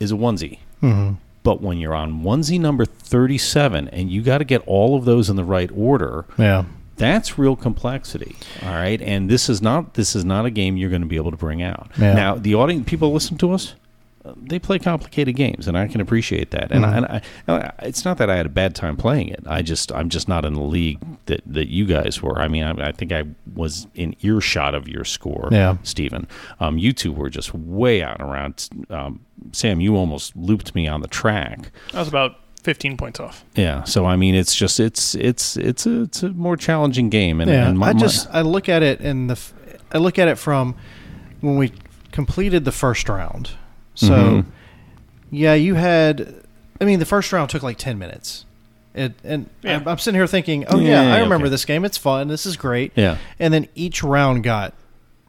[0.00, 0.58] is a onesie.
[0.82, 1.14] Mm-hmm.
[1.42, 5.30] But when you're on onesie number 37 and you got to get all of those
[5.30, 6.64] in the right order, Yeah.
[6.96, 8.36] that's real complexity.
[8.62, 9.00] All right.
[9.00, 11.36] And this is not this is not a game you're going to be able to
[11.36, 11.90] bring out.
[11.98, 12.12] Yeah.
[12.14, 13.74] Now, the audience people listen to us,
[14.36, 16.70] they play complicated games and I can appreciate that.
[16.70, 19.28] And, I, and I, and I, it's not that I had a bad time playing
[19.28, 19.40] it.
[19.46, 22.38] I just I'm just not in the league that that you guys were.
[22.38, 25.76] I mean, I, I think I was in earshot of your score, Yeah.
[25.82, 26.26] Stephen.
[26.60, 28.68] Um, you two were just way out around.
[28.90, 29.20] Um,
[29.52, 31.70] Sam, you almost looped me on the track.
[31.94, 33.42] I was about 15 points off.
[33.54, 37.40] Yeah, so I mean, it's just it's it's it's a it's a more challenging game,
[37.40, 39.40] and, yeah, and my, I my- just I look at it in the
[39.92, 40.74] I look at it from
[41.40, 41.72] when we
[42.12, 43.52] completed the first round.
[43.94, 44.44] So Mhm.
[45.30, 46.34] yeah, you had.
[46.80, 48.44] I mean, the first round took like ten minutes.
[48.94, 49.76] It, and Yeah.
[49.76, 51.50] I'm, I'm sitting here thinking, oh yeah, Yeah, I remember okay.
[51.50, 51.84] this game.
[51.84, 52.26] It's fun.
[52.28, 52.90] This is great.
[52.96, 54.74] yeah And then each round got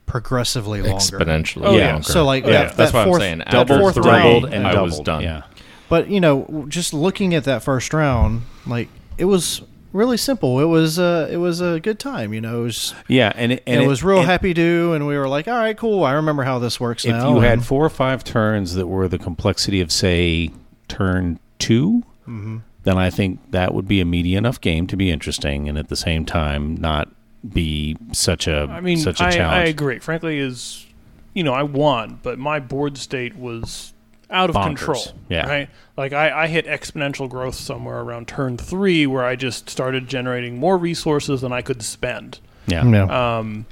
[0.07, 0.97] progressively longer.
[0.97, 1.61] exponentially.
[1.65, 1.91] Oh, yeah.
[1.93, 2.03] longer.
[2.03, 3.37] So like yeah, that, that's that what fourth, I'm saying.
[3.39, 4.89] that After fourth three, round, doubled and I doubled.
[4.89, 5.23] was done.
[5.23, 5.41] Yeah,
[5.89, 9.61] But you know, just looking at that first round, like it was
[9.93, 10.59] really simple.
[10.59, 12.33] It was uh, it was a good time.
[12.33, 14.93] You know, it was yeah, and it, and and it was real and happy do,
[14.93, 16.03] and we were like, all right, cool.
[16.03, 17.17] I remember how this works now.
[17.17, 17.35] If now.
[17.35, 20.51] you had four or five turns that were the complexity of say
[20.87, 22.57] turn 2 Mm-hmm.
[22.83, 25.89] then I think that would be a meaty enough game to be interesting, and at
[25.89, 27.09] the same time not
[27.47, 29.67] be such a I mean, such a I, I challenge.
[29.67, 29.99] I agree.
[29.99, 30.85] Frankly, is
[31.33, 33.93] you know I won, but my board state was
[34.31, 34.65] out of Bonkers.
[34.65, 35.03] control.
[35.29, 35.47] Yeah.
[35.47, 35.69] Right.
[35.97, 40.57] Like I, I hit exponential growth somewhere around turn three, where I just started generating
[40.57, 42.39] more resources than I could spend.
[42.67, 42.85] yeah.
[42.85, 43.37] Yeah.
[43.37, 43.65] Um,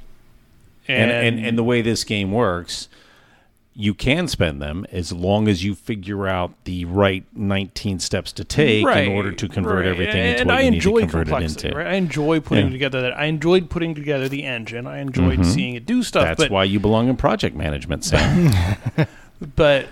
[0.88, 2.88] and, and and and the way this game works
[3.80, 8.44] you can spend them as long as you figure out the right 19 steps to
[8.44, 9.86] take Right, in order to convert right.
[9.86, 11.76] everything and, into what I you need enjoy to convert it into.
[11.76, 11.86] Right?
[11.86, 12.72] I enjoy putting Yeah.
[12.72, 13.16] together that.
[13.16, 14.86] I enjoyed putting together the engine.
[14.86, 16.24] I enjoyed seeing it do stuff.
[16.24, 18.52] That's but why you belong in project management, Sam.
[19.56, 19.86] but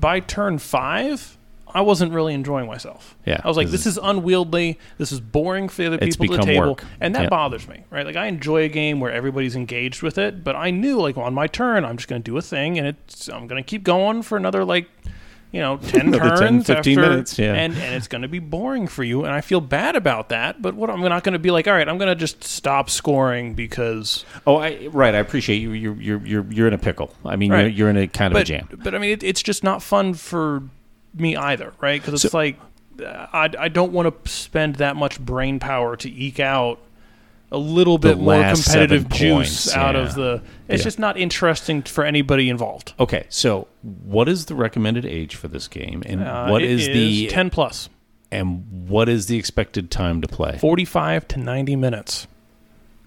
[0.00, 1.36] by turn five,
[1.74, 3.14] I wasn't really enjoying myself.
[3.26, 4.78] Yeah, I was like, this is unwieldy.
[4.96, 6.84] This is boring for the other It's people at the table, work.
[7.00, 7.28] and that Yeah.
[7.28, 7.84] bothers me.
[7.90, 8.06] Right?
[8.06, 11.34] Like I enjoy a game where everybody's engaged with it, but I knew like on
[11.34, 13.84] my turn, I'm just going to do a thing, and it's I'm going to keep
[13.84, 14.88] going for another like.
[15.50, 17.54] You know, ten Another 10, turns, 15 after- minutes, yeah.
[17.54, 20.60] and and it's going to be boring for you, and I feel bad about that.
[20.60, 22.90] But what I'm not going to be like, all right, I'm going to just stop
[22.90, 25.14] scoring because oh, I, right.
[25.14, 25.72] I appreciate you.
[25.72, 27.14] You're you're you're, you're in a pickle.
[27.24, 27.60] I mean, Right.
[27.62, 28.68] you're, you're in a kind of but, a jam.
[28.82, 30.62] But I mean, it, it's just not fun for
[31.14, 31.98] me either, right?
[32.00, 32.58] Because it's So- like
[33.02, 36.78] uh, I, I don't want to spend that much brain power to eke out
[37.50, 40.00] a little bit more competitive juice points, out yeah.
[40.02, 40.42] of the.
[40.68, 40.84] It's Yeah.
[40.84, 42.92] just not interesting for anybody involved.
[43.00, 46.86] Okay, so what is the recommended age for this game, and Uh, what it is
[46.86, 47.88] the ten plus?
[47.88, 47.94] plus,
[48.30, 50.58] and what is the expected time to play?
[50.58, 52.26] forty-five to ninety minutes?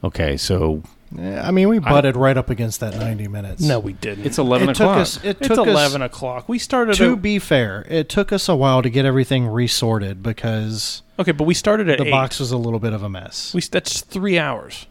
[0.04, 0.82] Okay, so
[1.14, 3.62] Yeah, I mean, we butted right up against that 90 minutes.
[3.62, 4.26] No, we didn't.
[4.26, 4.98] it's eleven it took o'clock.
[5.00, 5.18] us.
[5.24, 6.06] It it's took eleven us.
[6.06, 6.48] o'clock.
[6.48, 6.96] We started.
[6.96, 11.34] To at, be fair, it took us a while to get everything resorted because okay,
[11.34, 12.12] but we started at the eight.
[12.12, 13.54] box was a little bit of a mess.
[13.54, 14.88] We that's three hours.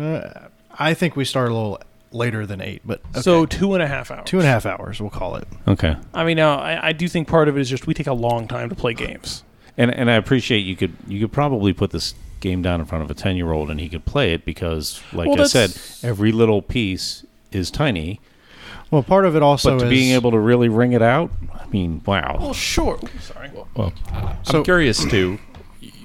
[0.00, 1.80] Uh, I think we started a little
[2.12, 3.20] later than eight, but okay.
[3.20, 4.24] So two and a half hours.
[4.26, 5.46] two and a half hours, we'll call it.
[5.68, 8.06] okay, I mean, now I, I do think part of it is just we take
[8.06, 9.42] a long time to play games.
[9.76, 13.04] and and I appreciate you could you could probably put this game down in front
[13.04, 15.76] of a ten year old and he could play it because, like Well, I said,
[16.02, 18.20] every little piece is tiny.
[18.90, 21.30] Well, part of it also but to is being able to really wring it out,
[21.52, 22.36] I mean, wow.
[22.40, 22.98] Well, sure.
[23.20, 23.50] Sorry.
[23.74, 23.92] Well,
[24.44, 25.38] So- I'm curious too.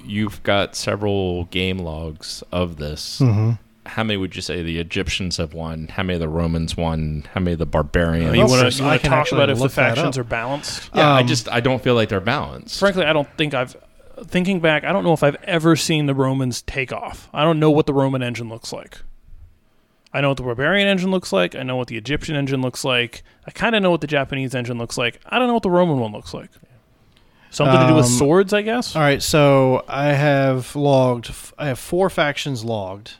[0.04, 3.20] You've got several game logs of this.
[3.20, 3.58] Mhm.
[3.86, 5.88] How many would you say the Egyptians have won?
[5.90, 7.24] How many of the Romans won?
[7.34, 8.36] How many of the barbarians?
[8.36, 10.88] you want to talk about if the factions are balanced?
[10.94, 12.78] yeah, I um, just I don't feel like they're balanced.
[12.78, 13.76] Frankly, I don't think I've.
[14.26, 17.28] Thinking back, I don't know if I've ever seen the Romans take off.
[17.32, 18.98] I don't know what the Roman engine looks like.
[20.12, 21.54] I know what the barbarian engine looks like.
[21.54, 23.22] I know what the Egyptian engine looks like.
[23.46, 25.18] I kind of know what the Japanese engine looks like.
[25.24, 26.50] I don't know what the Roman one looks like.
[27.50, 28.94] Something to do with Um, swords, I guess.
[28.96, 31.30] All right, so I have logged.
[31.58, 33.14] I have four factions logged,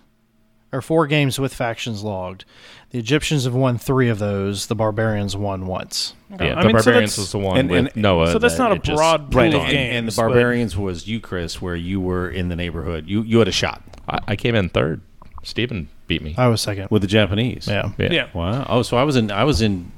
[0.73, 2.45] or four games with factions logged.
[2.91, 4.67] The Egyptians have won three of those.
[4.67, 6.15] The barbarians won once.
[6.35, 6.47] Okay.
[6.49, 8.33] yeah, I the mean, barbarians that's- was the one and- with and- Noah.
[8.33, 9.97] so that's that not a it broad pool Right, of and, games.
[9.97, 13.05] and the but- barbarians was you, Chris, where you were in the neighborhood.
[13.09, 15.01] You you had a shot I, I came in third.
[15.45, 16.35] Steven beat me.
[16.39, 16.89] I was second.
[16.91, 17.67] with the Japanese.
[17.69, 17.91] Yeah.
[17.99, 18.13] yeah.
[18.13, 18.27] Yeah.
[18.33, 18.65] Wow.
[18.69, 19.91] Oh, so I was in I was in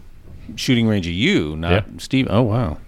[0.56, 1.82] shooting range of you, not Yeah.
[1.98, 2.26] Steve.
[2.30, 2.78] Oh, wow.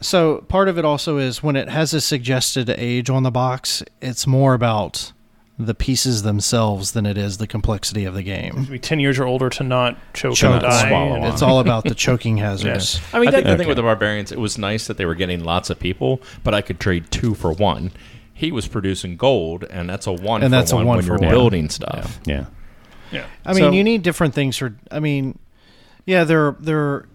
[0.00, 3.82] So part of it also is when it has a suggested age on the box,
[4.00, 5.12] it's more about
[5.58, 8.64] the pieces themselves than it is the complexity of the game.
[8.64, 10.88] to be ten years or older to not choke Choke and die.
[10.88, 13.00] swallow and- It's all about the choking hazards.
[13.12, 15.04] I mean, I think, that, I think with the barbarians, it was nice that they
[15.04, 17.90] were getting lots of people, but I could trade two for one.
[18.32, 21.04] He was producing gold, and that's a one And for that's a one one when
[21.06, 21.28] for you're one.
[21.30, 22.20] building stuff.
[22.24, 22.44] Yeah.
[23.10, 23.26] yeah.
[23.44, 24.76] I mean, So- you need different things for.
[24.92, 25.40] I mean,
[26.06, 27.06] yeah, they're they're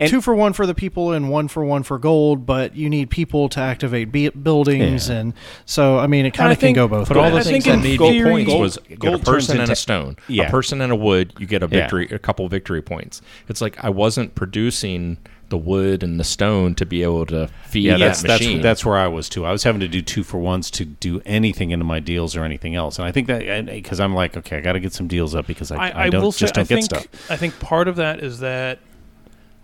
[0.00, 2.88] And- two for one for the people and one for one for gold, but you
[2.90, 5.16] need people to activate be- buildings, Yeah.
[5.16, 5.34] and
[5.66, 7.32] so I mean, it kind of can go both But all ways.
[7.44, 9.76] the I things think that need theory- points Gold- was get a person and a
[9.76, 10.16] stone.
[10.28, 10.44] Yeah.
[10.48, 11.80] A person and a wood, you get a Yeah.
[11.82, 13.22] victory, a couple victory points.
[13.48, 15.18] It's like I wasn't producing
[15.50, 18.60] the wood and the stone to be able to feed Yeah, that's that that's machine.
[18.62, 19.44] that's where I was too.
[19.44, 22.44] I was having to do two for ones to do anything into my deals or
[22.44, 25.06] anything else, and I think that because I'm like, okay, I got to get some
[25.06, 26.84] deals up because I, I, I, I don't will say, just don't I get think,
[26.86, 27.30] stuff.
[27.30, 28.78] I think part of that is that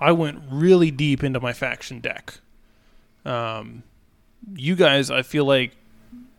[0.01, 2.39] I went really deep into my faction deck.
[3.25, 3.83] Um,
[4.55, 5.77] you guys, I feel like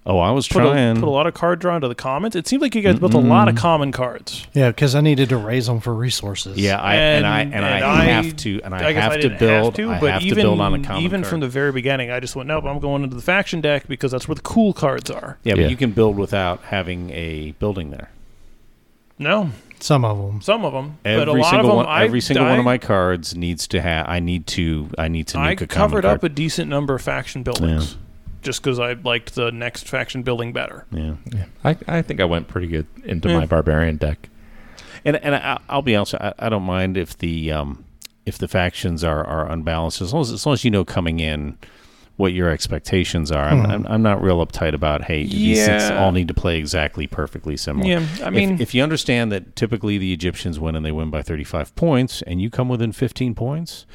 [0.04, 0.98] Oh, I was put trying.
[0.98, 2.36] a, put a lot of card draw into the comments.
[2.36, 4.48] It seemed like you guys built a lot of common cards.
[4.52, 6.58] yeah, because I needed to raise them for resources.
[6.58, 9.12] yeah, I and, I And- and, and I, I- have to and I, I have
[9.12, 9.66] I to build.
[9.66, 11.30] have to, I have even to build on a common even card.
[11.30, 12.64] from the very beginning, I just went nope.
[12.66, 15.38] I'm going into the faction deck because that's where the cool cards are.
[15.44, 15.64] yeah, Yeah.
[15.66, 18.10] but you can build without having a building there.
[19.20, 20.42] No, some of them.
[20.42, 22.60] some of them, Every but a lot single of them, one, I, every single one
[22.60, 24.08] of my cards needs to have.
[24.08, 24.90] I need to.
[24.98, 25.40] I need to.
[25.40, 27.98] I nuke a covered common up a decent number of faction buildings.
[28.42, 30.86] Just because I liked the next faction building better.
[30.92, 31.14] Yeah.
[31.64, 33.38] I, I think I went pretty good into Yeah.
[33.40, 34.30] my barbarian deck.
[35.06, 37.84] And and I, I'll be honest, I, I don't mind if the um,
[38.26, 41.20] if the factions are, are unbalanced as long as as long as you know coming
[41.20, 41.58] in
[42.18, 43.46] what your expectations are.
[43.46, 46.04] I'm, I'm, I'm not real uptight about hey these things Yeah.
[46.04, 47.90] all need to play exactly perfectly similar.
[47.90, 51.22] Yeah, I mean, if, you understand that typically the Egyptians win and they win by
[51.24, 53.86] 35 points, and you come within 15 points,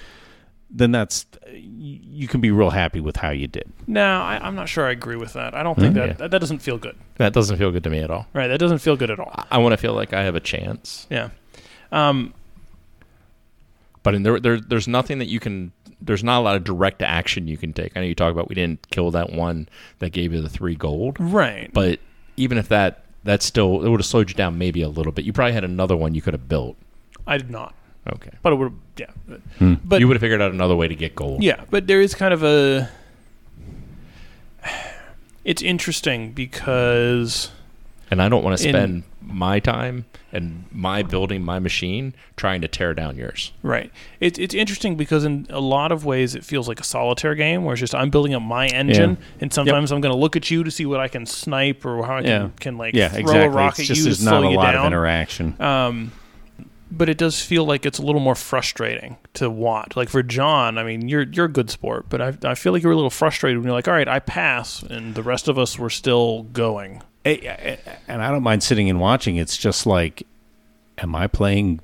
[0.69, 3.71] then that's you you can be real happy with how you did.
[3.87, 5.55] no, I, I'm not sure I agree with that.
[5.55, 6.07] I don't think Yeah.
[6.09, 6.97] that, that that doesn't feel good.
[7.19, 8.27] That doesn't feel good to me at all.
[8.35, 9.31] Right, that doesn't feel good at all.
[9.33, 11.07] I, I want to feel like I have a chance.
[11.11, 11.29] Yeah.
[11.93, 12.35] Um,
[14.03, 15.73] But in there, there, there's nothing that you can.
[16.01, 17.97] There's not a lot of direct action you can take.
[17.97, 20.75] I know you talk about we didn't kill that one that gave you the three
[20.75, 21.71] gold, right.
[21.73, 22.01] but
[22.37, 25.25] even if that, that still it would have slowed you down maybe a little bit.
[25.25, 26.77] You probably had another one you could have built.
[27.27, 27.75] I did not.
[28.09, 28.73] Okay, But it would.
[28.97, 29.07] Yeah.
[29.59, 29.75] Hmm.
[29.85, 31.43] but you would have figured out another way to get gold.
[31.43, 32.89] Yeah, but there is kind of a.
[35.45, 37.53] It's interesting because
[38.11, 42.61] And I don't want to In- spend my time and my building my machine trying
[42.61, 43.53] to tear down yours.
[43.63, 43.91] right,
[44.21, 47.65] it's it's interesting because in a lot of ways it feels like a solitaire game
[47.65, 50.51] where it's just I'm building up my engine, and sometimes I'm going to look at
[50.51, 52.49] you to see what I can snipe or how I can, Yeah.
[52.61, 53.47] can like yeah, throw exactly.
[53.47, 55.61] a rock it's at just you to there's slow not a lot of interaction.
[55.61, 56.13] Um,
[56.89, 59.97] but it does feel like it's a little more frustrating to watch.
[59.97, 62.85] Like for John, I mean, you're you're a good sport, but I I feel like
[62.85, 65.59] you're a little frustrated when you're like, all right, I pass, and the rest of
[65.59, 67.03] us were still going.
[67.27, 69.37] And I don't mind sitting and watching.
[69.37, 70.27] It's just like,
[70.99, 71.81] am I playing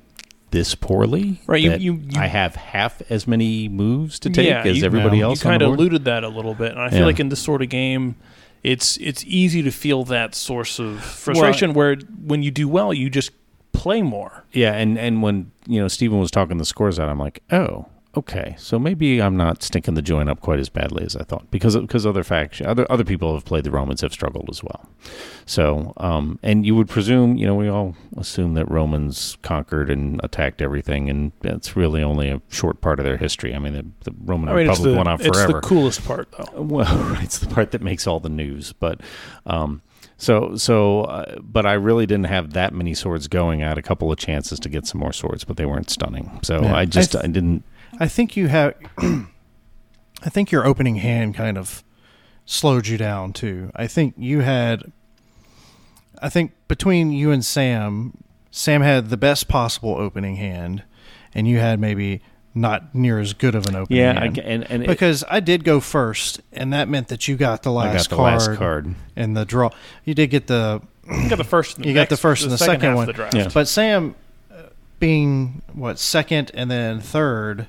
[0.51, 1.41] this poorly?
[1.47, 4.85] Right, you- you- you- I have half as many moves to take Yeah, as you-
[4.85, 5.43] everybody else.
[5.43, 7.05] You kind of alluded that a little bit, and I feel Yeah.
[7.05, 8.15] like in this sort of game,
[8.63, 13.09] it's it's easy to feel that source of frustration where when you do well, you
[13.09, 13.31] just
[13.73, 14.43] play more.
[14.53, 17.87] Yeah, and and when you know Stephen was talking the scores out, I'm like, oh,
[18.15, 21.49] okay, so maybe I'm not stinking the joint up quite as badly as I thought
[21.51, 24.87] because because other faction, other other people have played the Romans have struggled as well.
[25.45, 30.19] So, um, and you would presume, you know, we all assume that Romans conquered and
[30.23, 33.53] attacked everything, and that's really only a short part of their history.
[33.53, 35.43] I mean, the, the Roman I mean, Republic the, went on forever.
[35.43, 36.61] it's the coolest part, though.
[36.73, 39.01] Well, it's the part that makes all the news, but
[39.45, 39.81] um,
[40.17, 43.63] so so, uh, but I really didn't have that many swords going.
[43.63, 46.39] I had a couple of chances to get some more swords, but they weren't stunning.
[46.43, 46.75] So Yeah.
[46.75, 47.63] I just I I, didn't.
[47.99, 48.75] I think you have.
[48.97, 51.83] I think your opening hand kind of
[52.45, 53.71] slowed you down too.
[53.75, 54.91] I think you had.
[56.21, 58.13] I think between you and Sam,
[58.51, 60.83] Sam had the best possible opening hand,
[61.33, 62.21] and you had maybe
[62.55, 64.35] not near as good of an opening Yeah, I, hand.
[64.35, 67.63] g- and and it, because I did go first, and that meant that you got
[67.63, 68.95] the I last got the card, last card.
[69.15, 69.69] and the draw.
[70.05, 71.75] You did get the You got the first.
[71.77, 73.03] And the You got the first and the second half one.
[73.09, 73.35] Of the draft.
[73.35, 73.49] Yeah.
[73.53, 74.15] But Sam,
[74.51, 74.55] uh,
[74.99, 77.67] being what second and then third,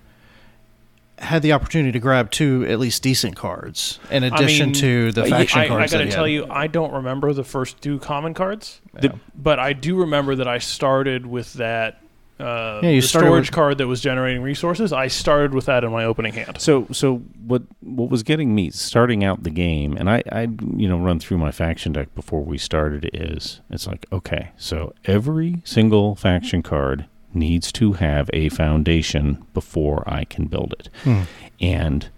[1.18, 5.22] had the opportunity to grab two at least decent cards in addition mean, to the
[5.24, 6.32] I- faction I, I got to tell had.
[6.32, 10.48] you, I don't remember the first two common cards, The- but I do remember that
[10.48, 12.00] I started with that.
[12.40, 14.92] Uh, Yeah, you the storage with- card that was generating resources.
[14.92, 16.60] I started with that in my opening hand.
[16.60, 20.88] So so what what was getting me starting out the game, and I I you
[20.88, 25.62] know run through my faction deck before we started is it's like okay, so every
[25.64, 31.22] single faction card needs to have a foundation before I can build it, Hmm.
[31.60, 32.08] and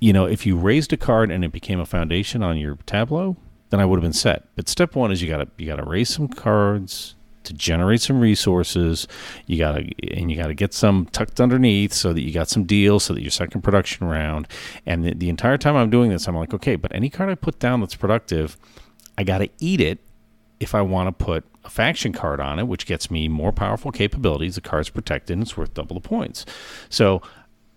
[0.00, 3.36] you know if you raised a card and it became a foundation on your tableau,
[3.70, 4.44] then I would have been set.
[4.56, 9.08] But step one is you gotta you gotta raise some cards to generate some resources.
[9.46, 13.04] You gotta and you gotta get some tucked underneath so that you got some deals
[13.04, 14.46] so that your second production round.
[14.84, 17.34] And the, the entire time I'm doing this, I'm like, okay, but any card I
[17.34, 18.58] put down that's productive,
[19.16, 20.00] I gotta eat it
[20.60, 23.90] if I want to put a faction card on it, which gets me more powerful
[23.90, 24.54] capabilities.
[24.54, 26.46] The card's protected and it's worth double the points.
[26.88, 27.22] So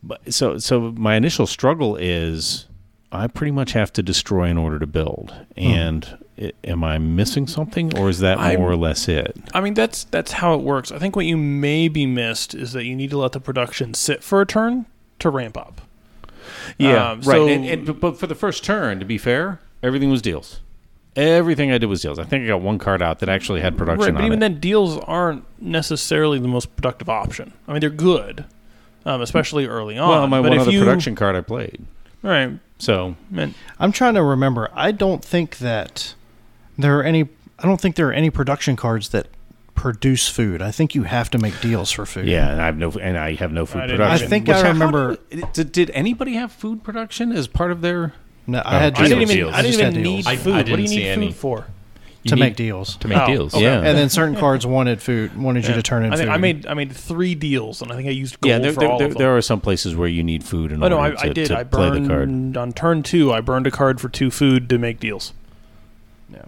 [0.04, 2.68] but so so my initial struggle is
[3.12, 5.34] I pretty much have to destroy in order to build.
[5.56, 9.38] And i am I missing something, or is that I'm- more or less it?
[9.54, 10.92] I mean, that's that's how it works.
[10.92, 14.24] I think what you maybe missed is that you need to let the production sit
[14.24, 14.88] for a turn
[15.20, 15.82] to ramp up.
[16.80, 17.24] Um, right.
[17.24, 20.60] so- and, and, but for the first turn, to be fair, everything was deals.
[21.16, 22.18] Everything I did was deals.
[22.18, 24.40] I think I got one card out that actually had production Right, but on even
[24.40, 24.50] it.
[24.50, 27.54] then, deals aren't necessarily the most productive option.
[27.68, 28.46] I mean, they're good,
[29.06, 30.10] um, especially early on.
[30.10, 31.86] well, my but one if other you, production card I played.
[32.24, 32.54] right?
[32.80, 34.70] So Man, I'm trying to remember.
[34.74, 36.16] I don't think that
[36.78, 37.30] there are any.
[37.60, 39.28] I don't think there are any production cards that
[39.76, 40.62] produce food.
[40.62, 42.26] I think you have to make deals for food.
[42.28, 44.26] yeah, and I have no and I have no food I didn't- production.
[44.26, 47.82] I think Which- I remember- do- did, did anybody have food production as part of
[47.82, 48.14] their?
[48.48, 49.00] No, I had I deals.
[49.00, 49.36] I didn't even.
[49.38, 49.54] deals.
[49.54, 50.28] I didn't just even had need deals.
[50.28, 50.54] I- food.
[50.54, 51.32] I what do you didn't need see food any.
[51.32, 51.66] for?
[52.24, 52.96] You to need- make deals.
[52.98, 53.54] to make Oh, deals.
[53.54, 53.64] okay.
[53.64, 53.78] Yeah.
[53.82, 56.34] And then certain cards wanted food, wanted you to turn in I think food.
[56.34, 58.80] I made I made three deals, and I think I used gold Yeah, there, for
[58.80, 59.20] there, all there, of them.
[59.20, 61.30] there are some places where you need food in oh order no, I, to, I
[61.30, 61.48] did.
[61.48, 62.08] to I play the card.
[62.08, 63.34] burned on turn two.
[63.34, 65.34] I burned a card for two food to make deals.
[66.32, 66.44] yeah.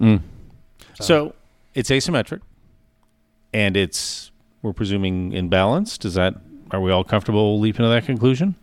[0.00, 0.20] Mm.
[1.00, 1.34] So
[1.74, 2.40] it's asymmetric,
[3.52, 4.30] and it's
[4.62, 6.04] we're presuming imbalanced.
[6.04, 6.34] Is that
[6.70, 8.54] are we all comfortable leaping to that conclusion?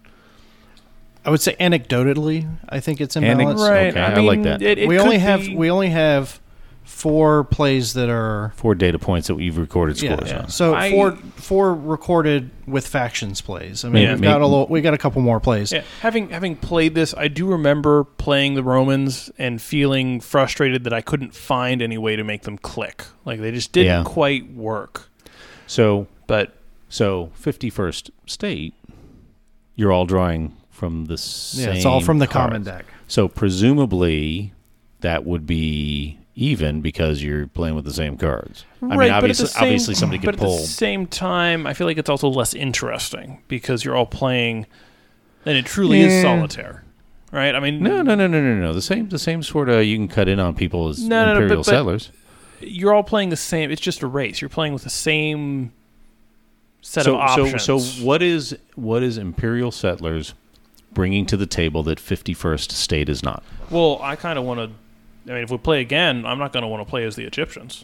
[1.28, 3.70] I would say anecdotally, I think it's Anec- imbalanced.
[3.70, 3.88] Right.
[3.88, 4.62] okay, I like that.
[4.62, 6.40] It, it we only could have we only have
[6.86, 10.16] four plays that are Four data points that we've recorded yeah.
[10.16, 10.48] scores on.
[10.50, 13.84] So I- four four recorded with factions plays.
[13.84, 15.74] I mean, Yeah, we've may- got a little, we got a couple more plays.
[15.74, 20.93] Yeah, having having played this, I do remember playing the Romans and feeling frustrated that
[20.93, 23.04] I couldn't find any way to make them click.
[23.26, 24.04] Like they just didn't Yeah.
[24.06, 25.10] quite work.
[25.68, 26.54] So But
[26.88, 28.74] so fifty first state,
[29.76, 31.69] you're all drawing from the same.
[31.69, 32.86] Yeah, it's all from the common deck.
[33.07, 34.53] So presumably
[35.01, 38.63] that would be even because you're playing with the same cards.
[38.84, 40.57] I mean, but at the obviously, same- obviously somebody but could at pull.
[40.57, 44.67] the same time, I feel like it's also less interesting because you're all playing,
[45.47, 46.84] and it truly is solitaire,
[47.32, 47.55] right?
[47.55, 48.71] I mean, No, no, no, no, no, no.
[48.73, 51.34] The same, the same sort of you can cut in on people as No, no,
[51.34, 52.11] no, imperial but- but- settlers.
[52.61, 53.71] you're all playing the same.
[53.71, 54.41] It's just a race.
[54.41, 55.71] You're playing with the same
[56.84, 57.63] set so, of options.
[57.63, 60.36] so, so what is what is imperial settlers
[60.94, 63.44] bringing to the table that 51st state is not?
[63.70, 65.32] well, I kind of want to.
[65.32, 67.26] I mean, if we play again, I'm not going to want to play as the
[67.26, 67.84] Egyptians.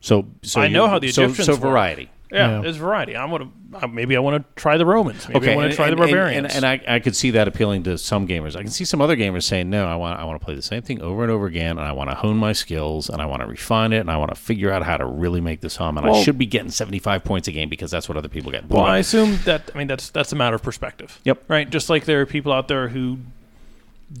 [0.00, 1.60] So, so I know how the Egyptians So work.
[1.62, 2.10] variety.
[2.32, 2.60] Yeah, Yeah.
[2.62, 3.16] there's variety.
[3.16, 3.88] I want to.
[3.88, 5.28] Maybe I want to try the Romans.
[5.28, 6.54] Maybe I want to try and- the barbarians.
[6.54, 8.56] And, and, I, I could see that appealing to some gamers.
[8.56, 10.62] I can see some other gamers saying, "No, I want I want to play the
[10.62, 13.26] same thing over and over again, and I want to hone my skills, and I
[13.26, 15.76] want to refine it, and I want to figure out how to really make this
[15.76, 18.28] hum, and I should be getting seventy five points a game because that's what other
[18.28, 19.70] people get." well, I assume that.
[19.74, 21.20] I mean, that's that's a matter of perspective.
[21.24, 21.44] Yep.
[21.48, 21.68] Right.
[21.70, 23.18] Just like there are people out there who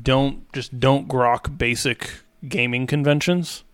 [0.02, 2.10] don't just don't grok basic
[2.48, 3.64] gaming conventions,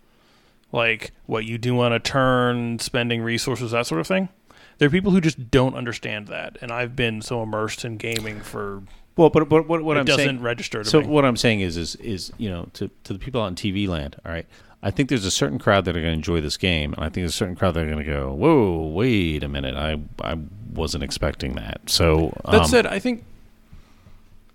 [0.71, 4.29] like what you do on a turn, spending resources, that sort of thing.
[4.77, 8.41] There are people who just don't understand that, and I've been so immersed in gaming
[8.41, 8.83] for
[9.15, 11.07] well, but, but what, what it I'm doesn't saying, register to So me.
[11.07, 13.87] what I'm saying is, is, is you know, to, to the people out in TV
[13.87, 14.45] land, all right.
[14.83, 17.05] I think there's a certain crowd that are going to enjoy this game, and I
[17.05, 19.73] think there's a certain crowd that are going to go, "Whoa, wait a minute!
[19.75, 20.37] I I
[20.71, 23.23] wasn't expecting that." So That um, said, I think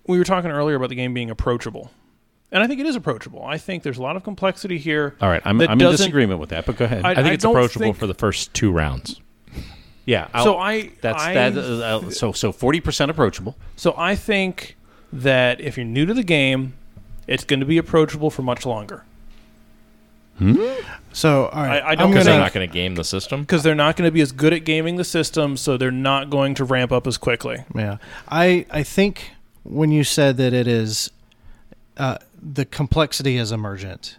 [0.07, 1.91] we were talking earlier about the game being approachable,
[2.53, 3.43] and I think it is approachable.
[3.43, 5.15] I think there's a lot of complexity here.
[5.19, 7.03] all right, I'm, I'm in disagreement with that, but go ahead.
[7.03, 9.19] I- I think it's approachable think- for the first two rounds.
[10.05, 11.57] yeah, I'll- so I that's I, that.
[11.57, 13.57] Uh, so so forty percent approachable.
[13.75, 14.77] So I think
[15.11, 16.73] that if you're new to the game,
[17.27, 19.03] it's going to be approachable for much longer
[21.13, 23.41] So, all right, I- I don't I'm Because they're not going to game the system.
[23.41, 26.29] because they're not going to be as good at gaming the system, so they're not
[26.31, 27.63] going to ramp up as quickly.
[27.75, 27.97] Yeah,
[28.27, 29.31] I I think
[29.63, 31.11] when you said that it is
[31.97, 34.17] uh, the complexity is emergent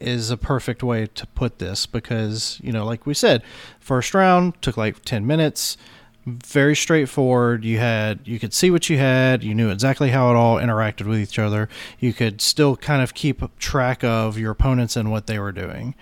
[0.00, 3.42] is a perfect way to put this because you know, like we said,
[3.80, 5.76] first round took like ten minutes,
[6.26, 7.64] very straightforward.
[7.64, 11.06] You had you could see what you had, you knew exactly how it all interacted
[11.06, 11.68] with each other.
[11.98, 15.94] You could still kind of keep track of your opponents and what they were doing.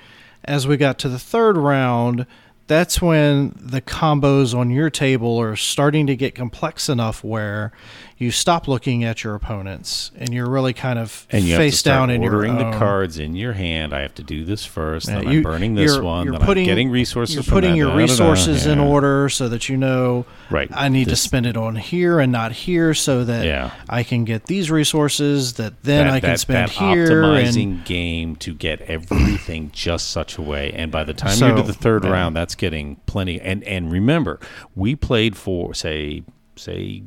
[0.44, 2.26] As we got to the third round,
[2.66, 7.72] that's when the combos on your table are starting to get complex enough where
[8.18, 12.08] you stop looking at your opponents and you're really kind of And you face down
[12.08, 12.70] in your ordering own.
[12.70, 13.92] the cards in your hand.
[13.94, 15.06] I have to do this first.
[15.06, 16.24] Yeah, then you- I'm burning this you're- one.
[16.24, 17.34] you're then putting- I'm getting resources.
[17.36, 18.84] You're putting that, your da, da, da, resources in yeah.
[18.84, 20.70] order so that you know Right.
[20.72, 23.70] I need to spend it on here and not here so that Yeah.
[23.88, 27.84] I can get these resources that then that, I can that, spend here optimizing and
[27.84, 30.72] game to get everything just such a way.
[30.74, 33.40] And by the time So, you're to the third round, that's getting plenty.
[33.40, 34.40] And and remember,
[34.74, 36.22] we played for say
[36.56, 37.02] say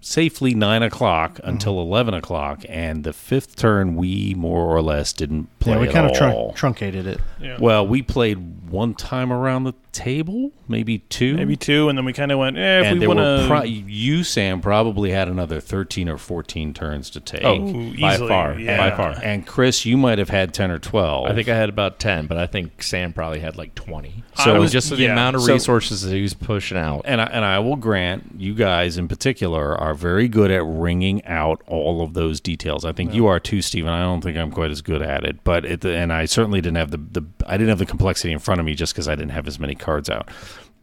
[0.00, 1.48] safely nine o'clock Mm-hmm.
[1.48, 5.88] until eleven o'clock, and the fifth turn we more or less didn't play yeah, we
[5.88, 6.52] at kind of all.
[6.52, 7.20] truncated it.
[7.40, 7.56] Yeah.
[7.60, 12.12] well, we played one time around the table, maybe two, Maybe two, and then we
[12.12, 13.44] kind of went, eh, if and we wanna...
[13.46, 17.42] pro- you Sam probably had another thirteen or fourteen turns to take.
[17.44, 17.58] Oh,
[18.00, 18.76] by easily, far, yeah.
[18.90, 19.14] by far.
[19.22, 21.26] And Chris, you might have had ten or twelve.
[21.26, 24.22] I think I had about ten, but I think Sam probably had like twenty.
[24.36, 27.02] I So was- just the amount of So- resources that he was pushing out.
[27.06, 31.24] and I, and I will grant you guys in particular are very good at wringing
[31.24, 32.84] out all of those details.
[32.84, 33.90] I think you are too, Stephen.
[33.90, 36.76] I don't think I'm quite as good at it, but it, and I certainly didn't
[36.76, 39.14] have the, the I didn't have the complexity in front of me just because I
[39.14, 40.30] didn't have as many cards out.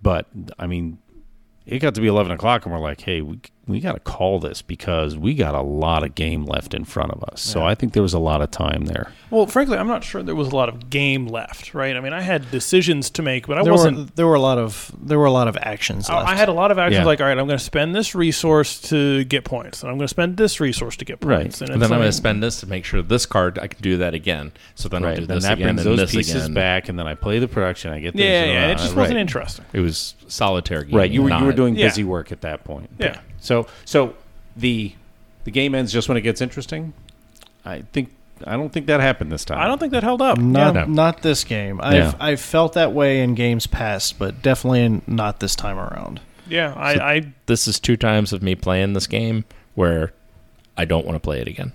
[0.01, 0.27] But
[0.59, 0.97] I mean,
[1.65, 4.39] it got to be eleven o'clock, and we're like, hey, we we got to call
[4.39, 7.39] this because we got a lot of game left in front of us.
[7.41, 9.11] So I think there was a lot of time there.
[9.29, 11.95] Well, frankly, I'm not sure there was a lot of game left, right?
[11.95, 13.97] I mean, I had decisions to make, but I there wasn't.
[13.97, 16.27] were there were a lot of there were a lot of actions left.
[16.27, 17.05] I I had a lot of actions Yeah.
[17.05, 20.07] like, all right, I'm going to spend this resource to get points, and I'm going
[20.07, 21.43] to spend this resource to get Right.
[21.43, 23.67] points, And it's then I'm going to spend this to make sure this card I
[23.67, 24.51] can do that again.
[24.75, 26.53] So then I'll Right, do then this that again brings and those this pieces again.
[26.53, 27.91] back, and then I play the production.
[27.93, 29.63] I get this, Yeah, and, yeah, it just wasn't interesting.
[29.71, 30.95] It was solitaire game.
[30.97, 31.87] Right, you were you were not- doing Yeah.
[31.87, 32.89] busy work at that point.
[32.99, 33.19] Yeah.
[33.39, 34.13] So so so
[34.57, 34.93] the
[35.43, 36.93] the game ends just when it gets interesting.
[37.65, 38.09] I think
[38.45, 39.59] I don't think that happened this time.
[39.59, 40.37] I don't think that held up.
[40.37, 40.85] Not Yeah.
[40.87, 41.79] not this game.
[41.81, 42.13] I've Yeah.
[42.19, 46.19] I've felt that way in games past, but definitely not this time around.
[46.49, 49.45] Yeah, I, I This is two times of me playing this game
[49.75, 50.11] where
[50.77, 51.71] I don't want to play it again.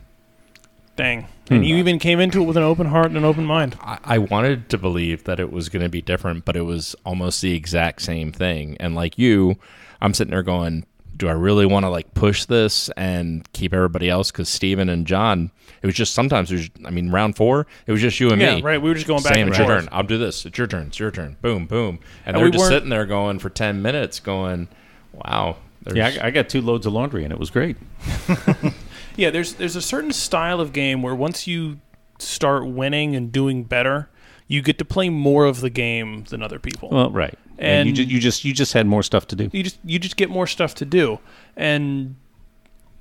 [0.97, 1.27] dang.
[1.49, 1.55] Hmm.
[1.55, 3.79] And you even came into it with an open heart and an open mind.
[3.81, 6.95] I, I wanted to believe that it was going to be different, but it was
[7.07, 8.77] almost the exact same thing.
[8.79, 9.57] And like you,
[10.03, 10.85] I'm sitting there going,
[11.19, 14.31] do I really want to like push this and keep everybody else?
[14.31, 15.51] Because Steven and John,
[15.83, 16.71] it was just sometimes it was.
[16.87, 18.63] I mean, round four, it was just you and Yeah, me.
[18.63, 18.81] right.
[18.81, 19.81] We were just going back saying and it's your forth.
[19.81, 19.89] turn.
[19.93, 20.47] I'll do this.
[20.47, 20.87] It's your turn.
[20.87, 21.37] It's your turn.
[21.43, 21.99] Boom, boom.
[22.25, 24.69] And, And they're we just sitting there going for ten minutes, going,
[25.13, 27.77] "Wow." there's- Yeah, I, I got two loads of laundry and it was great.
[29.17, 31.81] Yeah, there's there's a certain style of game where once you
[32.21, 34.09] start winning and doing better,
[34.49, 36.89] you get to play more of the game than other people.
[36.91, 37.39] Well, right.
[37.59, 39.51] And, you, ju- you just you just had more stuff to do.
[39.53, 41.19] you just you just get more stuff to do,
[41.57, 42.17] and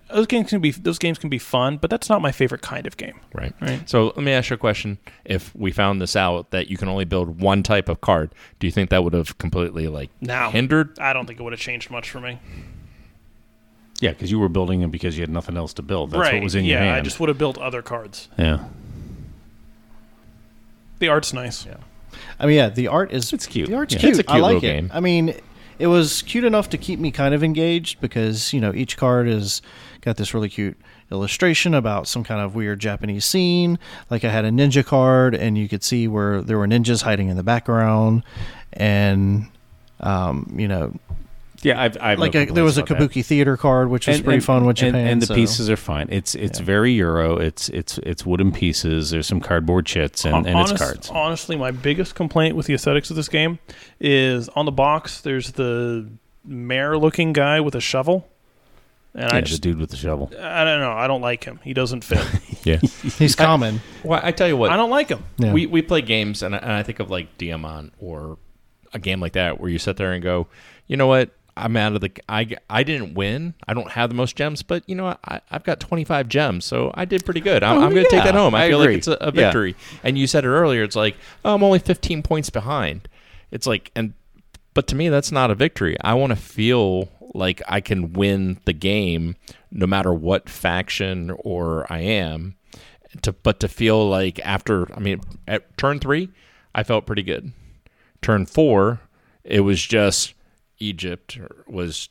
[0.10, 2.88] those games can be those games can be fun, but that's not my favorite kind
[2.88, 3.20] of game.
[3.34, 3.54] Right.
[3.62, 3.88] Right.
[3.90, 4.98] So let me ask you a question.
[5.26, 8.68] If we found this out that you can only build one type of card, do
[8.68, 10.50] you think that would have completely like No.
[10.50, 10.98] hindered?
[11.00, 12.40] I don't think it would have changed much for me.
[14.00, 16.12] Yeah, because you were building them because you had nothing else to build.
[16.12, 16.36] That's right?
[16.36, 16.90] what was in yeah, your hand.
[16.90, 18.28] Yeah, I just would have built other cards.
[18.38, 18.64] yeah,
[21.00, 21.66] The art's nice.
[21.66, 21.76] Yeah.
[22.40, 23.70] I mean, yeah, the art is It's cute.
[23.70, 24.00] The art's Yeah.
[24.00, 24.20] cute.
[24.20, 24.74] It's a I cute like little it.
[24.74, 24.92] game.
[24.94, 25.34] I mean,
[25.80, 29.28] it was cute enough to keep me kind of engaged because you know each card
[29.28, 29.62] is
[30.02, 30.78] got this really cute
[31.12, 33.78] illustration about some kind of weird Japanese scene.
[34.10, 37.30] Like I had a ninja card, and you could see where there were ninjas hiding
[37.30, 38.24] in the background,
[38.74, 39.48] and
[40.00, 40.94] um, you know,
[41.64, 41.82] yeah.
[41.82, 44.82] I've, I've like a, there was a kabuki theater card, which was pretty fun with
[44.82, 45.08] and, Japan.
[45.08, 46.08] and the so- pieces are fine.
[46.12, 46.66] It's it's Yeah.
[46.66, 47.38] very Euro.
[47.38, 49.10] It's it's it's wooden pieces.
[49.12, 51.10] There's some cardboard chits and, and Honest- it's cards.
[51.10, 53.60] Honestly, my biggest complaint with the aesthetics of this game
[54.00, 55.22] is on the box.
[55.22, 56.08] There's the
[56.46, 58.28] mayor looking guy with a shovel,
[59.14, 60.32] and Yeah, I the just dude with the shovel.
[60.40, 60.92] I don't know.
[60.94, 61.60] I don't like him.
[61.64, 62.24] He doesn't fit.
[62.64, 62.80] Yeah.
[63.18, 63.80] He's common.
[64.04, 64.72] well, I tell you what.
[64.72, 65.24] I don't like him.
[65.38, 65.54] Yeah.
[65.54, 68.38] We we play games, and I, and I think of like Diamant or
[68.94, 70.48] a game like that where you sit there and go,
[70.88, 71.30] you know what?
[71.58, 72.12] I'm out of the.
[72.30, 73.54] I, I didn't win.
[73.68, 75.18] I don't have the most gems, but you know?
[75.26, 77.64] I, I've got 25 gems, so I did pretty good.
[77.64, 78.54] I'm, Oh, I'm going to take that home.
[78.56, 78.94] I, I feel agree.
[78.94, 79.32] like it's a, a Yeah.
[79.32, 79.76] victory.
[80.04, 80.84] And you said it earlier.
[80.84, 83.10] It's like oh, I'm only 15 points behind.
[83.52, 84.14] It's like and
[84.74, 85.98] but to me that's not a victory.
[86.02, 89.36] I want to feel like I can win the game
[89.72, 92.56] no matter what faction or I am.
[93.24, 96.30] To but to feel like after I mean at turn 3
[96.76, 97.52] I felt pretty good.
[98.22, 99.00] Turn 4
[99.44, 100.34] it was just
[100.80, 102.10] Egypt was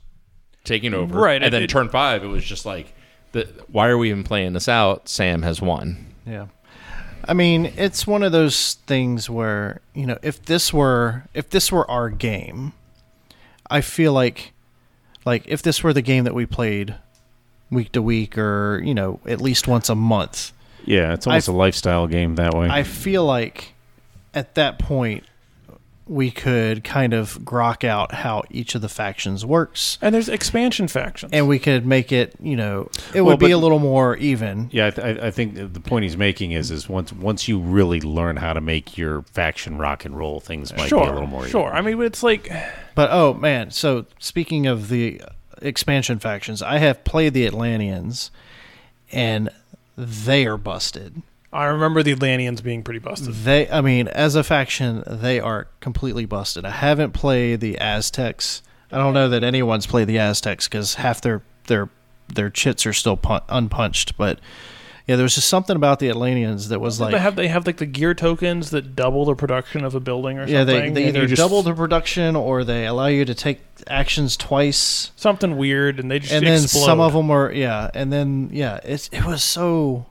[0.64, 1.18] taking over.
[1.18, 2.92] Right, And it- then it- turn 5 it was just like
[3.32, 5.08] the, why are we even playing this out?
[5.08, 6.06] Sam has won.
[6.26, 6.46] Yeah.
[7.28, 11.72] I mean, it's one of those things where, you know, if this were if this
[11.72, 12.72] were our game,
[13.68, 14.52] I feel like
[15.24, 16.94] like if this were the game that we played
[17.70, 20.52] week to week or, you know, at least once a month,
[20.84, 22.68] Yeah, it's almost I- a lifestyle game that way.
[22.68, 23.74] I feel like
[24.34, 25.24] at that point
[26.08, 30.86] we could kind of grok out how each of the factions works And there's expansion
[30.86, 31.32] factions.
[31.32, 34.16] and we could make it, you know, it Well, would be but- a little more
[34.18, 34.68] even.
[34.72, 38.00] yeah, I, th- I think the point he's making is is once once you really
[38.00, 41.26] learn how to make your faction rock and roll, things might sure, be a little
[41.28, 41.48] more.
[41.48, 41.72] sure.
[41.72, 42.52] I mean, it's like
[42.94, 45.20] But oh man, so speaking of the
[45.60, 48.30] expansion factions, I have played the Atlanteans,
[49.10, 49.50] and
[49.96, 51.22] they are busted.
[51.56, 53.34] I remember the Atlanteans being pretty busted.
[53.34, 56.64] They, I mean, as a faction, they are completely busted.
[56.64, 58.62] I haven't played the Aztecs.
[58.92, 61.88] I don't know that anyone's played the Aztecs because half their their
[62.32, 64.16] their chits are still pun- unpunched.
[64.16, 64.38] But
[65.06, 67.66] yeah, there was just something about the Atlanteans that was like they have they have
[67.66, 70.54] like the gear tokens that double the production of a building or something.
[70.54, 74.36] yeah, they, they either just- double the production or they allow you to take actions
[74.36, 75.12] twice.
[75.16, 76.84] something weird, and they just and then explode.
[76.84, 80.06] some of them were yeah and then yeah it's it was so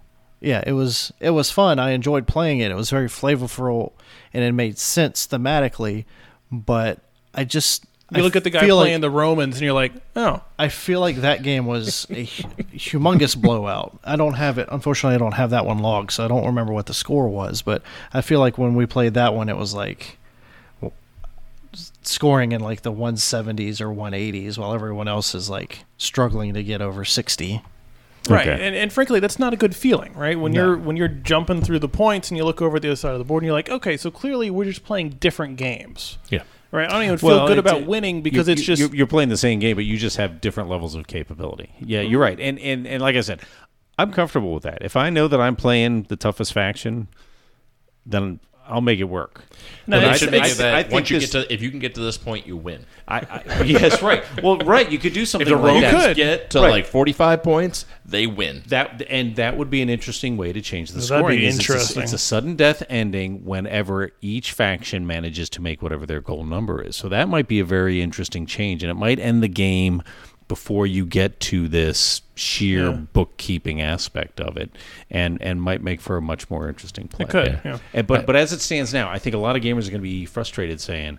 [0.46, 1.80] yeah it was it was fun.
[1.80, 2.72] I enjoyed playing it.
[2.72, 3.92] It was very flavorful
[4.34, 6.06] and it made sense thematically
[6.52, 7.00] but
[7.34, 9.94] i just You I look at the guy playing like, the Romans, and you're like,
[10.16, 13.98] oh, i feel like that game was a humongous blowout.
[14.04, 16.74] I don't have it unfortunately i don't have that one logged so i don't remember
[16.74, 17.82] what the score was but
[18.14, 20.18] i feel like when we played that one it was like
[22.04, 26.82] scoring in like the 170s or 180s while everyone else is like struggling to get
[26.82, 27.62] over 60
[28.30, 28.48] right.
[28.48, 28.66] Okay.
[28.68, 30.40] And, and frankly, that's not a good feeling, right?
[30.40, 30.66] When No.
[30.66, 33.14] you're when you're jumping through the points, and you look over at the other side
[33.14, 36.44] of the board, and you're like, okay, so clearly we're just playing different games, Yeah.
[36.72, 36.88] right?
[36.90, 39.60] I don't even feel good about winning because it's just you're, you're playing the same
[39.60, 41.72] game, but you just have different levels of capability.
[41.80, 42.40] Yeah, you're right.
[42.40, 43.42] And and and like I said,
[43.98, 44.80] I'm comfortable with that.
[44.82, 47.08] If I know that I'm playing the toughest faction,
[48.06, 49.44] then I'll make it work.
[49.88, 51.20] No, But But it's- I should I- make I- it that I think once you
[51.20, 52.86] this- get to if you can get to this point, you win.
[53.08, 54.24] I, I yes, right.
[54.42, 54.92] Well, right.
[54.92, 55.88] You could do something If the like that.
[55.94, 56.16] Romans could.
[56.18, 56.72] get to Right.
[56.72, 58.64] like forty five points, they win.
[58.70, 61.38] That and that would be an interesting way to change the That'd scoring.
[61.40, 62.04] be is it's a- interesting.
[62.04, 66.82] It's a, sudden death ending whenever each faction manages to make whatever their goal number
[66.82, 66.96] is.
[66.96, 70.02] So that might be a very interesting change, and it might end the game
[70.48, 72.98] before you get to this sheer Yeah.
[73.14, 74.70] bookkeeping aspect of it,
[75.10, 77.26] and and might make for a much more interesting play.
[77.26, 77.48] it could.
[77.48, 77.60] Yeah.
[77.64, 77.78] Yeah.
[77.94, 80.02] And, but but as it stands now, I think a lot of gamers are going
[80.02, 81.18] to be frustrated saying,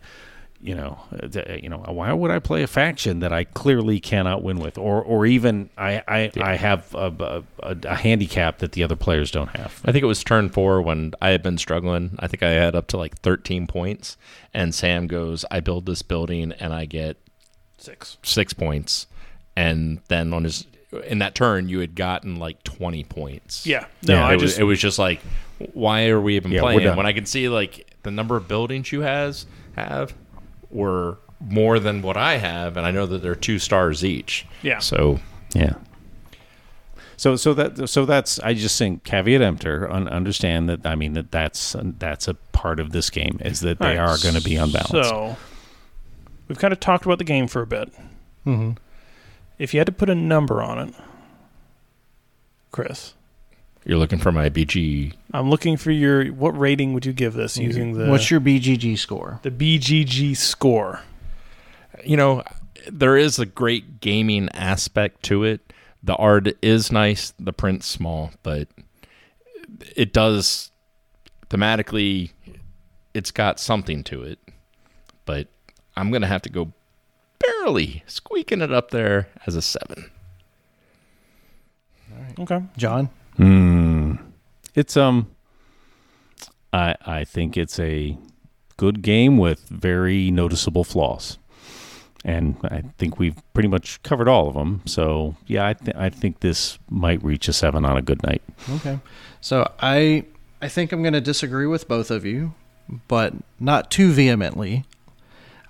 [0.61, 4.01] you know, uh, th- you know, why would I play a faction that I clearly
[4.01, 8.73] cannot win with, or or even I I, I have a, a, a handicap that
[8.73, 9.81] the other players don't have.
[9.85, 12.17] I think it was turn four when I had been struggling.
[12.21, 14.17] I think I had up to like 13 points,
[14.55, 17.17] and Sam goes, "I build this building and I get
[17.79, 18.17] Six.
[18.23, 19.07] six points,"
[19.57, 20.67] and then on his
[21.07, 23.67] in that turn you had gotten like 20 points.
[23.67, 23.87] Yeah.
[24.03, 25.21] No, Yeah, I it was just it was just like,
[25.73, 26.97] why are we even Yeah, playing done.
[26.97, 30.15] when I can see like the number of buildings you has have
[30.71, 34.47] were more than what I have, and I know that they're two stars each.
[34.63, 34.79] Yeah.
[34.79, 35.19] So
[35.55, 35.75] Yeah.
[37.19, 41.15] So so that so that's I just think caveat emptor un, understand that I mean
[41.15, 44.35] that that's that's a part of this game is that they All right, are going
[44.35, 44.91] to be unbalanced.
[44.93, 45.37] So
[46.49, 47.93] we've kind of talked about the game for a bit.
[48.45, 48.73] hmm
[49.59, 50.95] If you had to put a number on it,
[52.73, 53.15] Chris,
[53.85, 55.15] you're looking for my BG.
[55.33, 57.63] I'm looking for your what rating would you give this mm-hmm.
[57.63, 59.41] using the What's your BGG score?
[59.43, 61.01] the BGG score?
[62.05, 62.43] You know,
[62.91, 65.73] there is a great gaming aspect to it.
[66.03, 68.69] The art is nice, the print's small, but
[69.97, 70.71] it does
[71.49, 72.33] thematically.
[73.15, 74.39] It's got something to it,
[75.25, 75.49] but
[75.97, 76.73] I'm gonna have to go
[77.47, 80.11] barely squeaking it up there as a seven.
[82.39, 82.63] Okay.
[82.77, 83.09] John?
[83.37, 84.15] Hmm.
[84.75, 85.31] It's um
[86.73, 88.17] I I think it's a
[88.77, 91.39] good game with very noticeable flaws.
[92.25, 94.83] And I think we've pretty much covered all of them.
[94.85, 98.43] So, yeah, I th- I think this might reach a 7 on a good night.
[98.77, 98.99] Okay.
[99.41, 100.25] So I
[100.61, 102.55] I think I'm going to disagree with both of you,
[103.07, 104.85] but not too vehemently.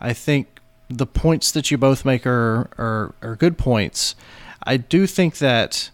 [0.01, 0.56] I think
[0.89, 4.15] the points that you both make are are, are good points.
[4.63, 5.91] I do think that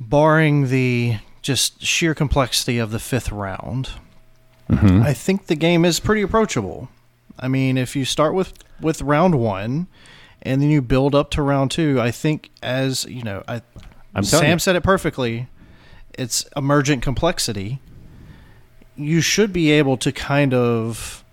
[0.00, 3.90] barring the just sheer complexity of the fifth round,
[4.70, 5.02] mm-hmm.
[5.02, 6.88] I think the game is pretty approachable.
[7.38, 9.86] I mean, if you start with with round 1
[10.42, 13.62] and then you build up to round 2, I think as, you know, I
[14.14, 14.58] I'm Sam you.
[14.58, 15.48] said it perfectly.
[16.14, 17.80] It's emergent complexity.
[18.96, 21.24] You should be able to kind of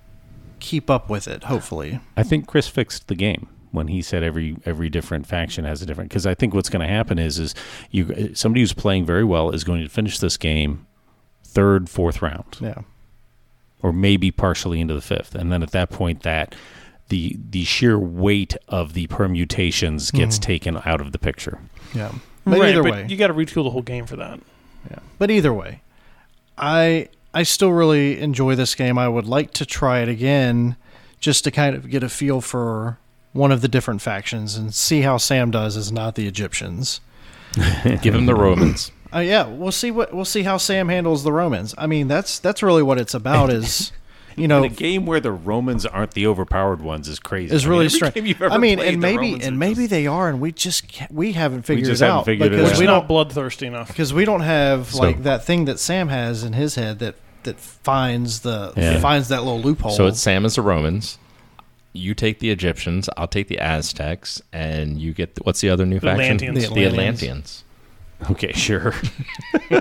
[0.66, 2.00] keep up with it, hopefully.
[2.18, 5.86] I think Chris fixed the game when he said every every different faction has a
[5.86, 7.54] different because I think what's going to happen is is
[7.92, 10.88] you somebody who's playing very well is going to finish this game
[11.44, 12.58] third, fourth round.
[12.60, 12.82] Yeah.
[13.82, 15.36] or maybe partially into the fifth.
[15.36, 16.56] And then at that point, that
[17.10, 20.42] the the sheer weight of the permutations gets hmm.
[20.42, 21.60] taken out of the picture.
[21.94, 22.12] Yeah.
[22.46, 23.06] But right, either but way.
[23.08, 24.40] you got to retool the whole game for that.
[24.90, 25.00] Yeah.
[25.18, 25.82] But either way,
[26.58, 28.98] I I still really enjoy this game.
[28.98, 30.76] I would like to try it again
[31.20, 32.98] just to kind of get a feel for
[33.34, 37.02] one of the different factions and see how Sam does as not the Egyptians.
[38.02, 38.92] Give him the Romans.
[39.14, 41.76] Uh, yeah, we'll see what we'll see how Sam handles the Romans.
[41.78, 43.92] I mean, that's that's really what it's about is
[44.36, 47.56] you know In a game where the Romans aren't the overpowered ones is crazy.
[47.56, 48.14] is I mean, really strange.
[48.16, 50.52] game you've I mean, played, and maybe Romans and maybe just- they are, and we
[50.52, 52.78] just can't, we haven't figured just it haven't out figured it because out.
[52.80, 53.88] we We're don't not bloodthirsty enough.
[53.88, 57.16] because we don't have So- like that thing that Sam has in his head that
[57.46, 59.00] that finds the Yeah.
[59.00, 59.92] finds that little loophole.
[59.92, 61.18] So it's Sam as the Romans.
[61.94, 63.10] You take the Egyptians.
[63.16, 66.36] I'll take the Aztecs, and you get the, what's the other new The faction?
[66.36, 66.68] Atlanteans.
[66.70, 67.64] The The Atlanteans.
[68.32, 68.94] okay, sure.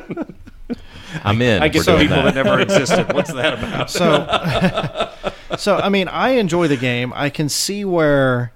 [1.25, 1.63] I'm in.
[1.63, 2.35] I get We're some people that.
[2.35, 3.13] that never existed.
[3.13, 3.91] What's that about?
[5.51, 7.13] so so I mean, I enjoy the game.
[7.15, 8.53] I can see where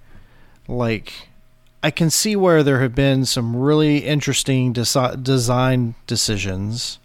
[0.66, 1.12] like
[1.82, 6.98] I can see where there have been some really interesting desi- design decisions.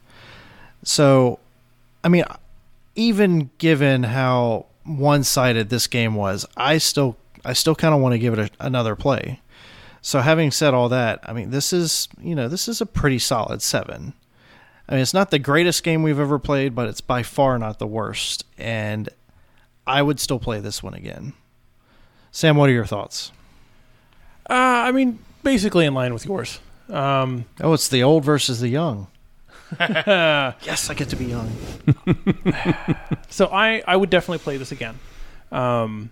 [0.84, 1.40] So,
[2.04, 2.24] I mean,
[2.96, 8.20] even given how one-sided this game was, I still I still kind of want to
[8.20, 9.40] give it a, another play.
[10.02, 13.20] So, having said all that, I mean, this is you know this is a pretty
[13.20, 14.14] solid seven.
[14.88, 17.80] I mean, it's not the greatest game we've ever played, but it's by far not
[17.80, 19.08] the worst, and
[19.88, 21.34] I would still play this one again.
[22.32, 23.32] Sam, what are your thoughts?
[24.50, 26.60] Uh, I mean, basically in line with yours.
[26.90, 29.08] Um, Oh, it's the old versus the young.
[30.64, 31.52] yes, I get to be young.
[33.30, 35.00] so I, I would definitely play this again.
[35.52, 36.12] Um,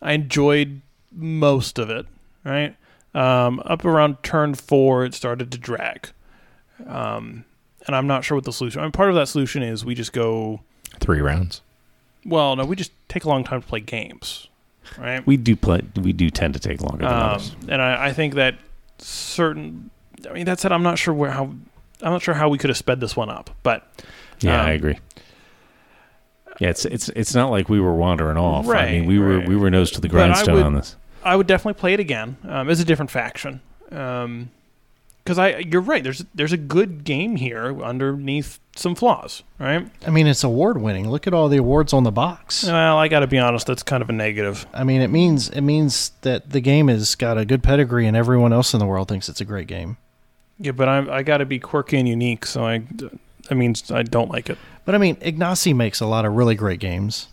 [0.00, 0.80] I enjoyed
[1.12, 2.06] most of it.
[2.44, 2.74] Right
[3.14, 6.08] um, up around turn four, it started to drag,
[6.86, 7.44] um,
[7.86, 8.80] and I'm not sure what the solution.
[8.80, 10.60] I mean, part of that solution is we just go.
[10.98, 11.60] Three rounds.
[12.24, 14.48] Well, no, we just take a long time to play games,
[14.98, 15.24] right?
[15.26, 15.82] we do play.
[16.00, 17.54] We do tend to take longer than Um, others.
[17.68, 18.56] and I, I think that
[18.98, 19.90] certain.
[20.28, 21.52] I mean, that said, I'm not sure where how.
[22.02, 23.86] I'm not sure how we could have sped this one up, but
[24.40, 24.98] Yeah, um, I agree.
[26.60, 28.66] Yeah, it's it's it's not like we were wandering off.
[28.66, 29.48] I Right, mean, we were right.
[29.48, 30.96] we were nose to the grindstone would- on this.
[31.24, 33.60] I would definitely play it again um, as a different faction.
[33.92, 34.50] Um,
[35.22, 36.02] because I you're right.
[36.02, 39.88] There's there's a good game here underneath some flaws, right?
[40.04, 41.08] I mean, it's award winning.
[41.08, 42.64] Look at all the awards on the box.
[42.64, 43.68] Well, I got to be honest.
[43.68, 44.66] That's kind of a negative.
[44.74, 48.16] I mean, it means it means that the game has got a good pedigree, and
[48.16, 49.96] everyone else in the world thinks it's a great game.
[50.58, 52.82] Yeah, but I I got to be quirky and unique, so I
[53.48, 54.58] that means I don't like it.
[54.84, 57.28] But I mean, Ignacy makes a lot of really great games.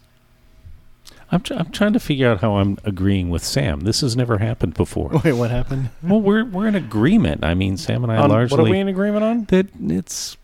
[1.32, 3.82] I'm, tr- I'm trying to figure out how I'm agreeing with Sam.
[3.82, 5.09] This has never happened before.
[5.24, 5.89] Wait, what happened?
[6.01, 7.43] well, we're we're in agreement.
[7.43, 9.45] I mean, Sam and I On- largely what are we in agreement on?
[9.45, 10.38] that it's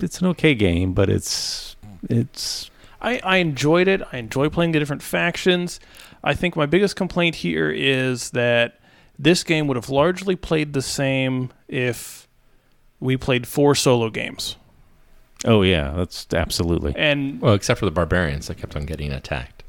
[0.00, 1.76] it's an okay game, but it's
[2.08, 2.70] it's
[3.02, 4.00] I, I enjoyed it.
[4.12, 5.78] I enjoy playing the different factions.
[6.22, 8.78] I think my biggest complaint here is that
[9.18, 12.28] this game would have largely played the same if
[13.00, 14.56] we played four solo games.
[15.44, 16.94] oh yeah, that's absolutely.
[16.96, 19.62] And Well, except for the barbarians that kept on getting attacked.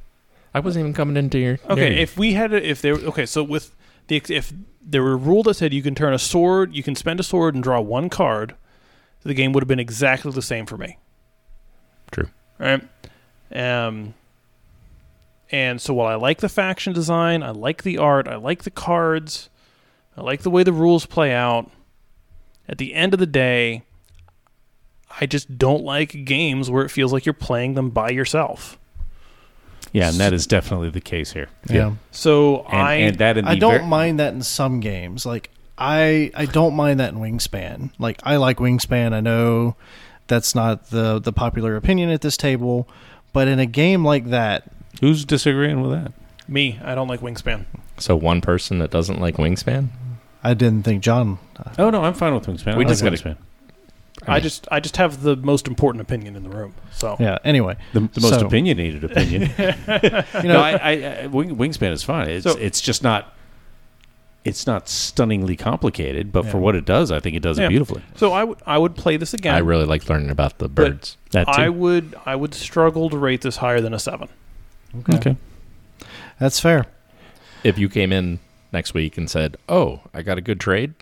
[0.53, 1.59] I wasn't even coming into your.
[1.69, 2.01] okay, you.
[2.01, 3.75] if we had a, if there okay, so with
[4.07, 6.95] the if there were a rule that said you can turn a sword, you can
[6.95, 8.55] spend a sword and draw one card,
[9.23, 10.97] the game would have been exactly the same for me.
[12.11, 12.29] True.
[12.57, 12.81] Right.
[13.53, 14.13] Um.
[15.51, 18.71] And so while I like the faction design, I like the art, I like the
[18.71, 19.49] cards,
[20.17, 21.69] I like the way the rules play out.
[22.67, 23.83] At the end of the day,
[25.19, 28.79] I just don't like games where it feels like you're playing them by yourself.
[29.91, 31.47] Yeah, and that is definitely the case here.
[31.69, 31.93] Yeah.
[32.11, 35.25] So And, I and that I don't ver- mind that in some games.
[35.25, 37.91] Like I I don't mind that in Wingspan.
[37.97, 39.13] Like I like Wingspan.
[39.13, 39.75] I know
[40.27, 42.89] that's not the the popular opinion at this table,
[43.31, 44.69] but in a game like that,
[45.01, 46.11] Who's disagreeing with that?
[46.47, 47.65] me, I don't like Wingspan.
[47.97, 49.87] so one person that doesn't like Wingspan.
[50.43, 51.39] I didn't think John.
[51.57, 52.77] Uh, oh no, I'm fine with Wingspan.
[52.77, 53.37] We I just like gotta- Wingspan.
[54.27, 56.73] I just I just have the most important opinion in the room.
[56.91, 57.37] So Yeah.
[57.43, 59.41] Anyway, The, the most So- opinionated opinion.
[59.57, 60.91] you no, know, I, I,
[61.23, 62.29] I Wingspan is fine.
[62.29, 63.33] It's So- it's just not.
[64.43, 67.65] It's not stunningly complicated, but for what it does, I think it does Yeah.
[67.65, 68.03] it beautifully.
[68.15, 69.55] so I would I would play this again.
[69.55, 71.17] I really like learning about the birds.
[71.31, 71.51] That too.
[71.61, 74.29] I would I would struggle to rate this higher than a seven.
[75.13, 75.35] Okay.
[76.39, 76.85] that's fair.
[77.63, 78.39] if you came in
[78.71, 80.93] next week and said, "Oh, I got a good trade,"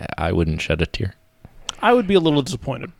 [0.00, 1.14] I- I wouldn't shed a tear.
[1.80, 2.92] I would be a little disappointed.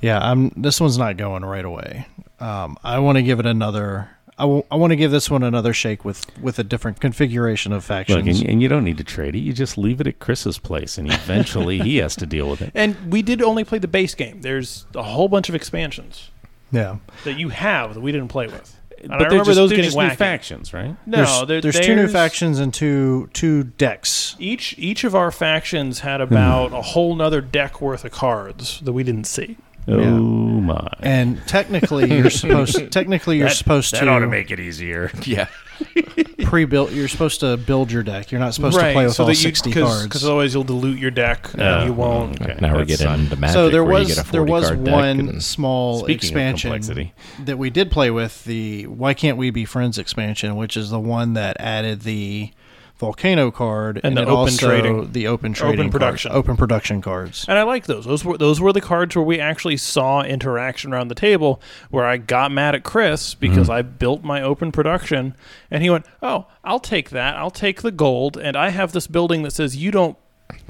[0.00, 0.18] Yeah.
[0.18, 0.50] I'm.
[0.56, 2.06] This one's not going right away.
[2.40, 4.10] Um, I want to give it another.
[4.38, 8.26] I want to give this one another shake with with a different configuration of factions.
[8.26, 9.38] Look, and, and you don't need to trade it.
[9.38, 12.72] You just leave it at Chris's place, and eventually he has to deal with it.
[12.74, 14.42] And we did only play the base game.
[14.42, 16.30] There's a whole bunch of expansions
[16.72, 16.96] yeah.
[17.24, 18.72] that you have that we didn't play with.
[19.02, 20.96] And I they're remember just, those getting just new factions, right?
[21.06, 24.34] No, there's, there- there's two new factions and two two decks.
[24.38, 28.92] Each each of our factions had about a whole nother deck worth of cards that
[28.94, 29.58] we didn't see.
[29.86, 30.10] Oh Yeah.
[30.10, 30.88] my!
[31.00, 35.10] And technically, you're supposed technically you're supposed to that ought to make it easier.
[35.26, 35.46] Yeah,
[36.46, 36.92] pre-build.
[36.92, 38.30] You're supposed to build your deck.
[38.30, 40.04] You're not supposed to play with all that sixty cause, cards.
[40.04, 42.38] Because otherwise you'll dilute your deck and you won't.
[42.38, 42.58] Mm, okay.
[42.60, 43.54] now we're That's getting into magic.
[43.54, 47.12] so there where was you get a there was one small expansion
[47.44, 51.00] that we did play with the Why Can't We Be Friends expansion, which is the
[51.00, 52.50] one that added the
[52.98, 55.12] volcano card And the it open also trading.
[55.12, 56.32] the open trading cards, production.
[56.32, 57.44] open production cards.
[57.48, 58.04] And I like those.
[58.06, 62.06] Those were those were the cards where we actually saw interaction around the table where
[62.06, 63.78] I got mad at Chris because mm-hmm.
[63.78, 65.36] I built my open production
[65.70, 67.36] and he went, "Oh, I'll take that.
[67.36, 70.16] I'll take the gold and I have this building that says you don't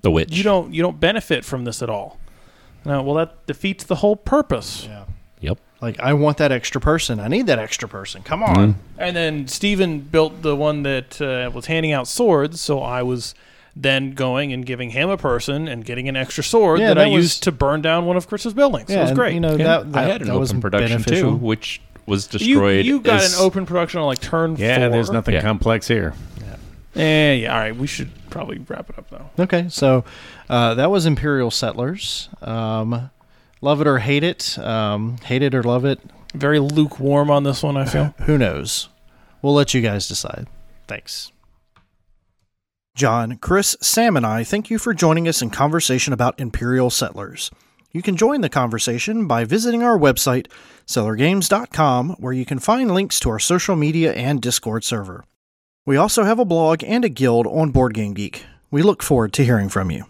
[0.02, 0.36] the witch.
[0.36, 2.18] you don't you don't benefit from this at all."
[2.84, 4.86] No, well that defeats the whole purpose.
[4.86, 5.05] Yeah.
[5.76, 5.82] Yep.
[5.82, 7.20] Like I want that extra person.
[7.20, 8.22] I need that extra person.
[8.22, 8.76] Come on.
[8.98, 13.34] And then Steven built the one that uh, was handing out swords, so I was
[13.78, 17.06] then going and giving him a person and getting an extra sword Yeah, that, I
[17.08, 18.88] was- used to burn down one of Chris's buildings.
[18.88, 19.34] Yeah, it was and, great.
[19.34, 21.32] You know Yeah, that, that I had an that open production beneficial.
[21.32, 22.86] too, which was destroyed.
[22.86, 24.88] you got as- an open production on like turn Yeah, four.
[24.88, 25.42] there's nothing Yeah.
[25.42, 26.14] complex here.
[26.94, 27.76] Eh, yeah, all right.
[27.76, 29.28] We should probably wrap it up though.
[29.44, 30.04] Okay, so
[30.48, 32.30] uh, that was Imperial Settlers.
[32.40, 33.10] Um,
[33.60, 36.00] love it or hate it, um, hate it or love it.
[36.34, 37.76] Very lukewarm on this one.
[37.76, 38.14] I feel.
[38.24, 38.88] Who knows?
[39.42, 40.48] We'll let you guys decide.
[40.86, 41.32] Thanks.
[42.96, 47.50] John, Chris, Sam, and I thank you for joining us in conversation about Imperial Settlers.
[47.92, 50.50] You can join the conversation by visiting our website,
[50.86, 55.24] cellargames.com, where you can find links to our social media and Discord server.
[55.84, 58.42] We also have a blog and a guild on BoardGameGeek.
[58.70, 60.06] We look forward to hearing from you.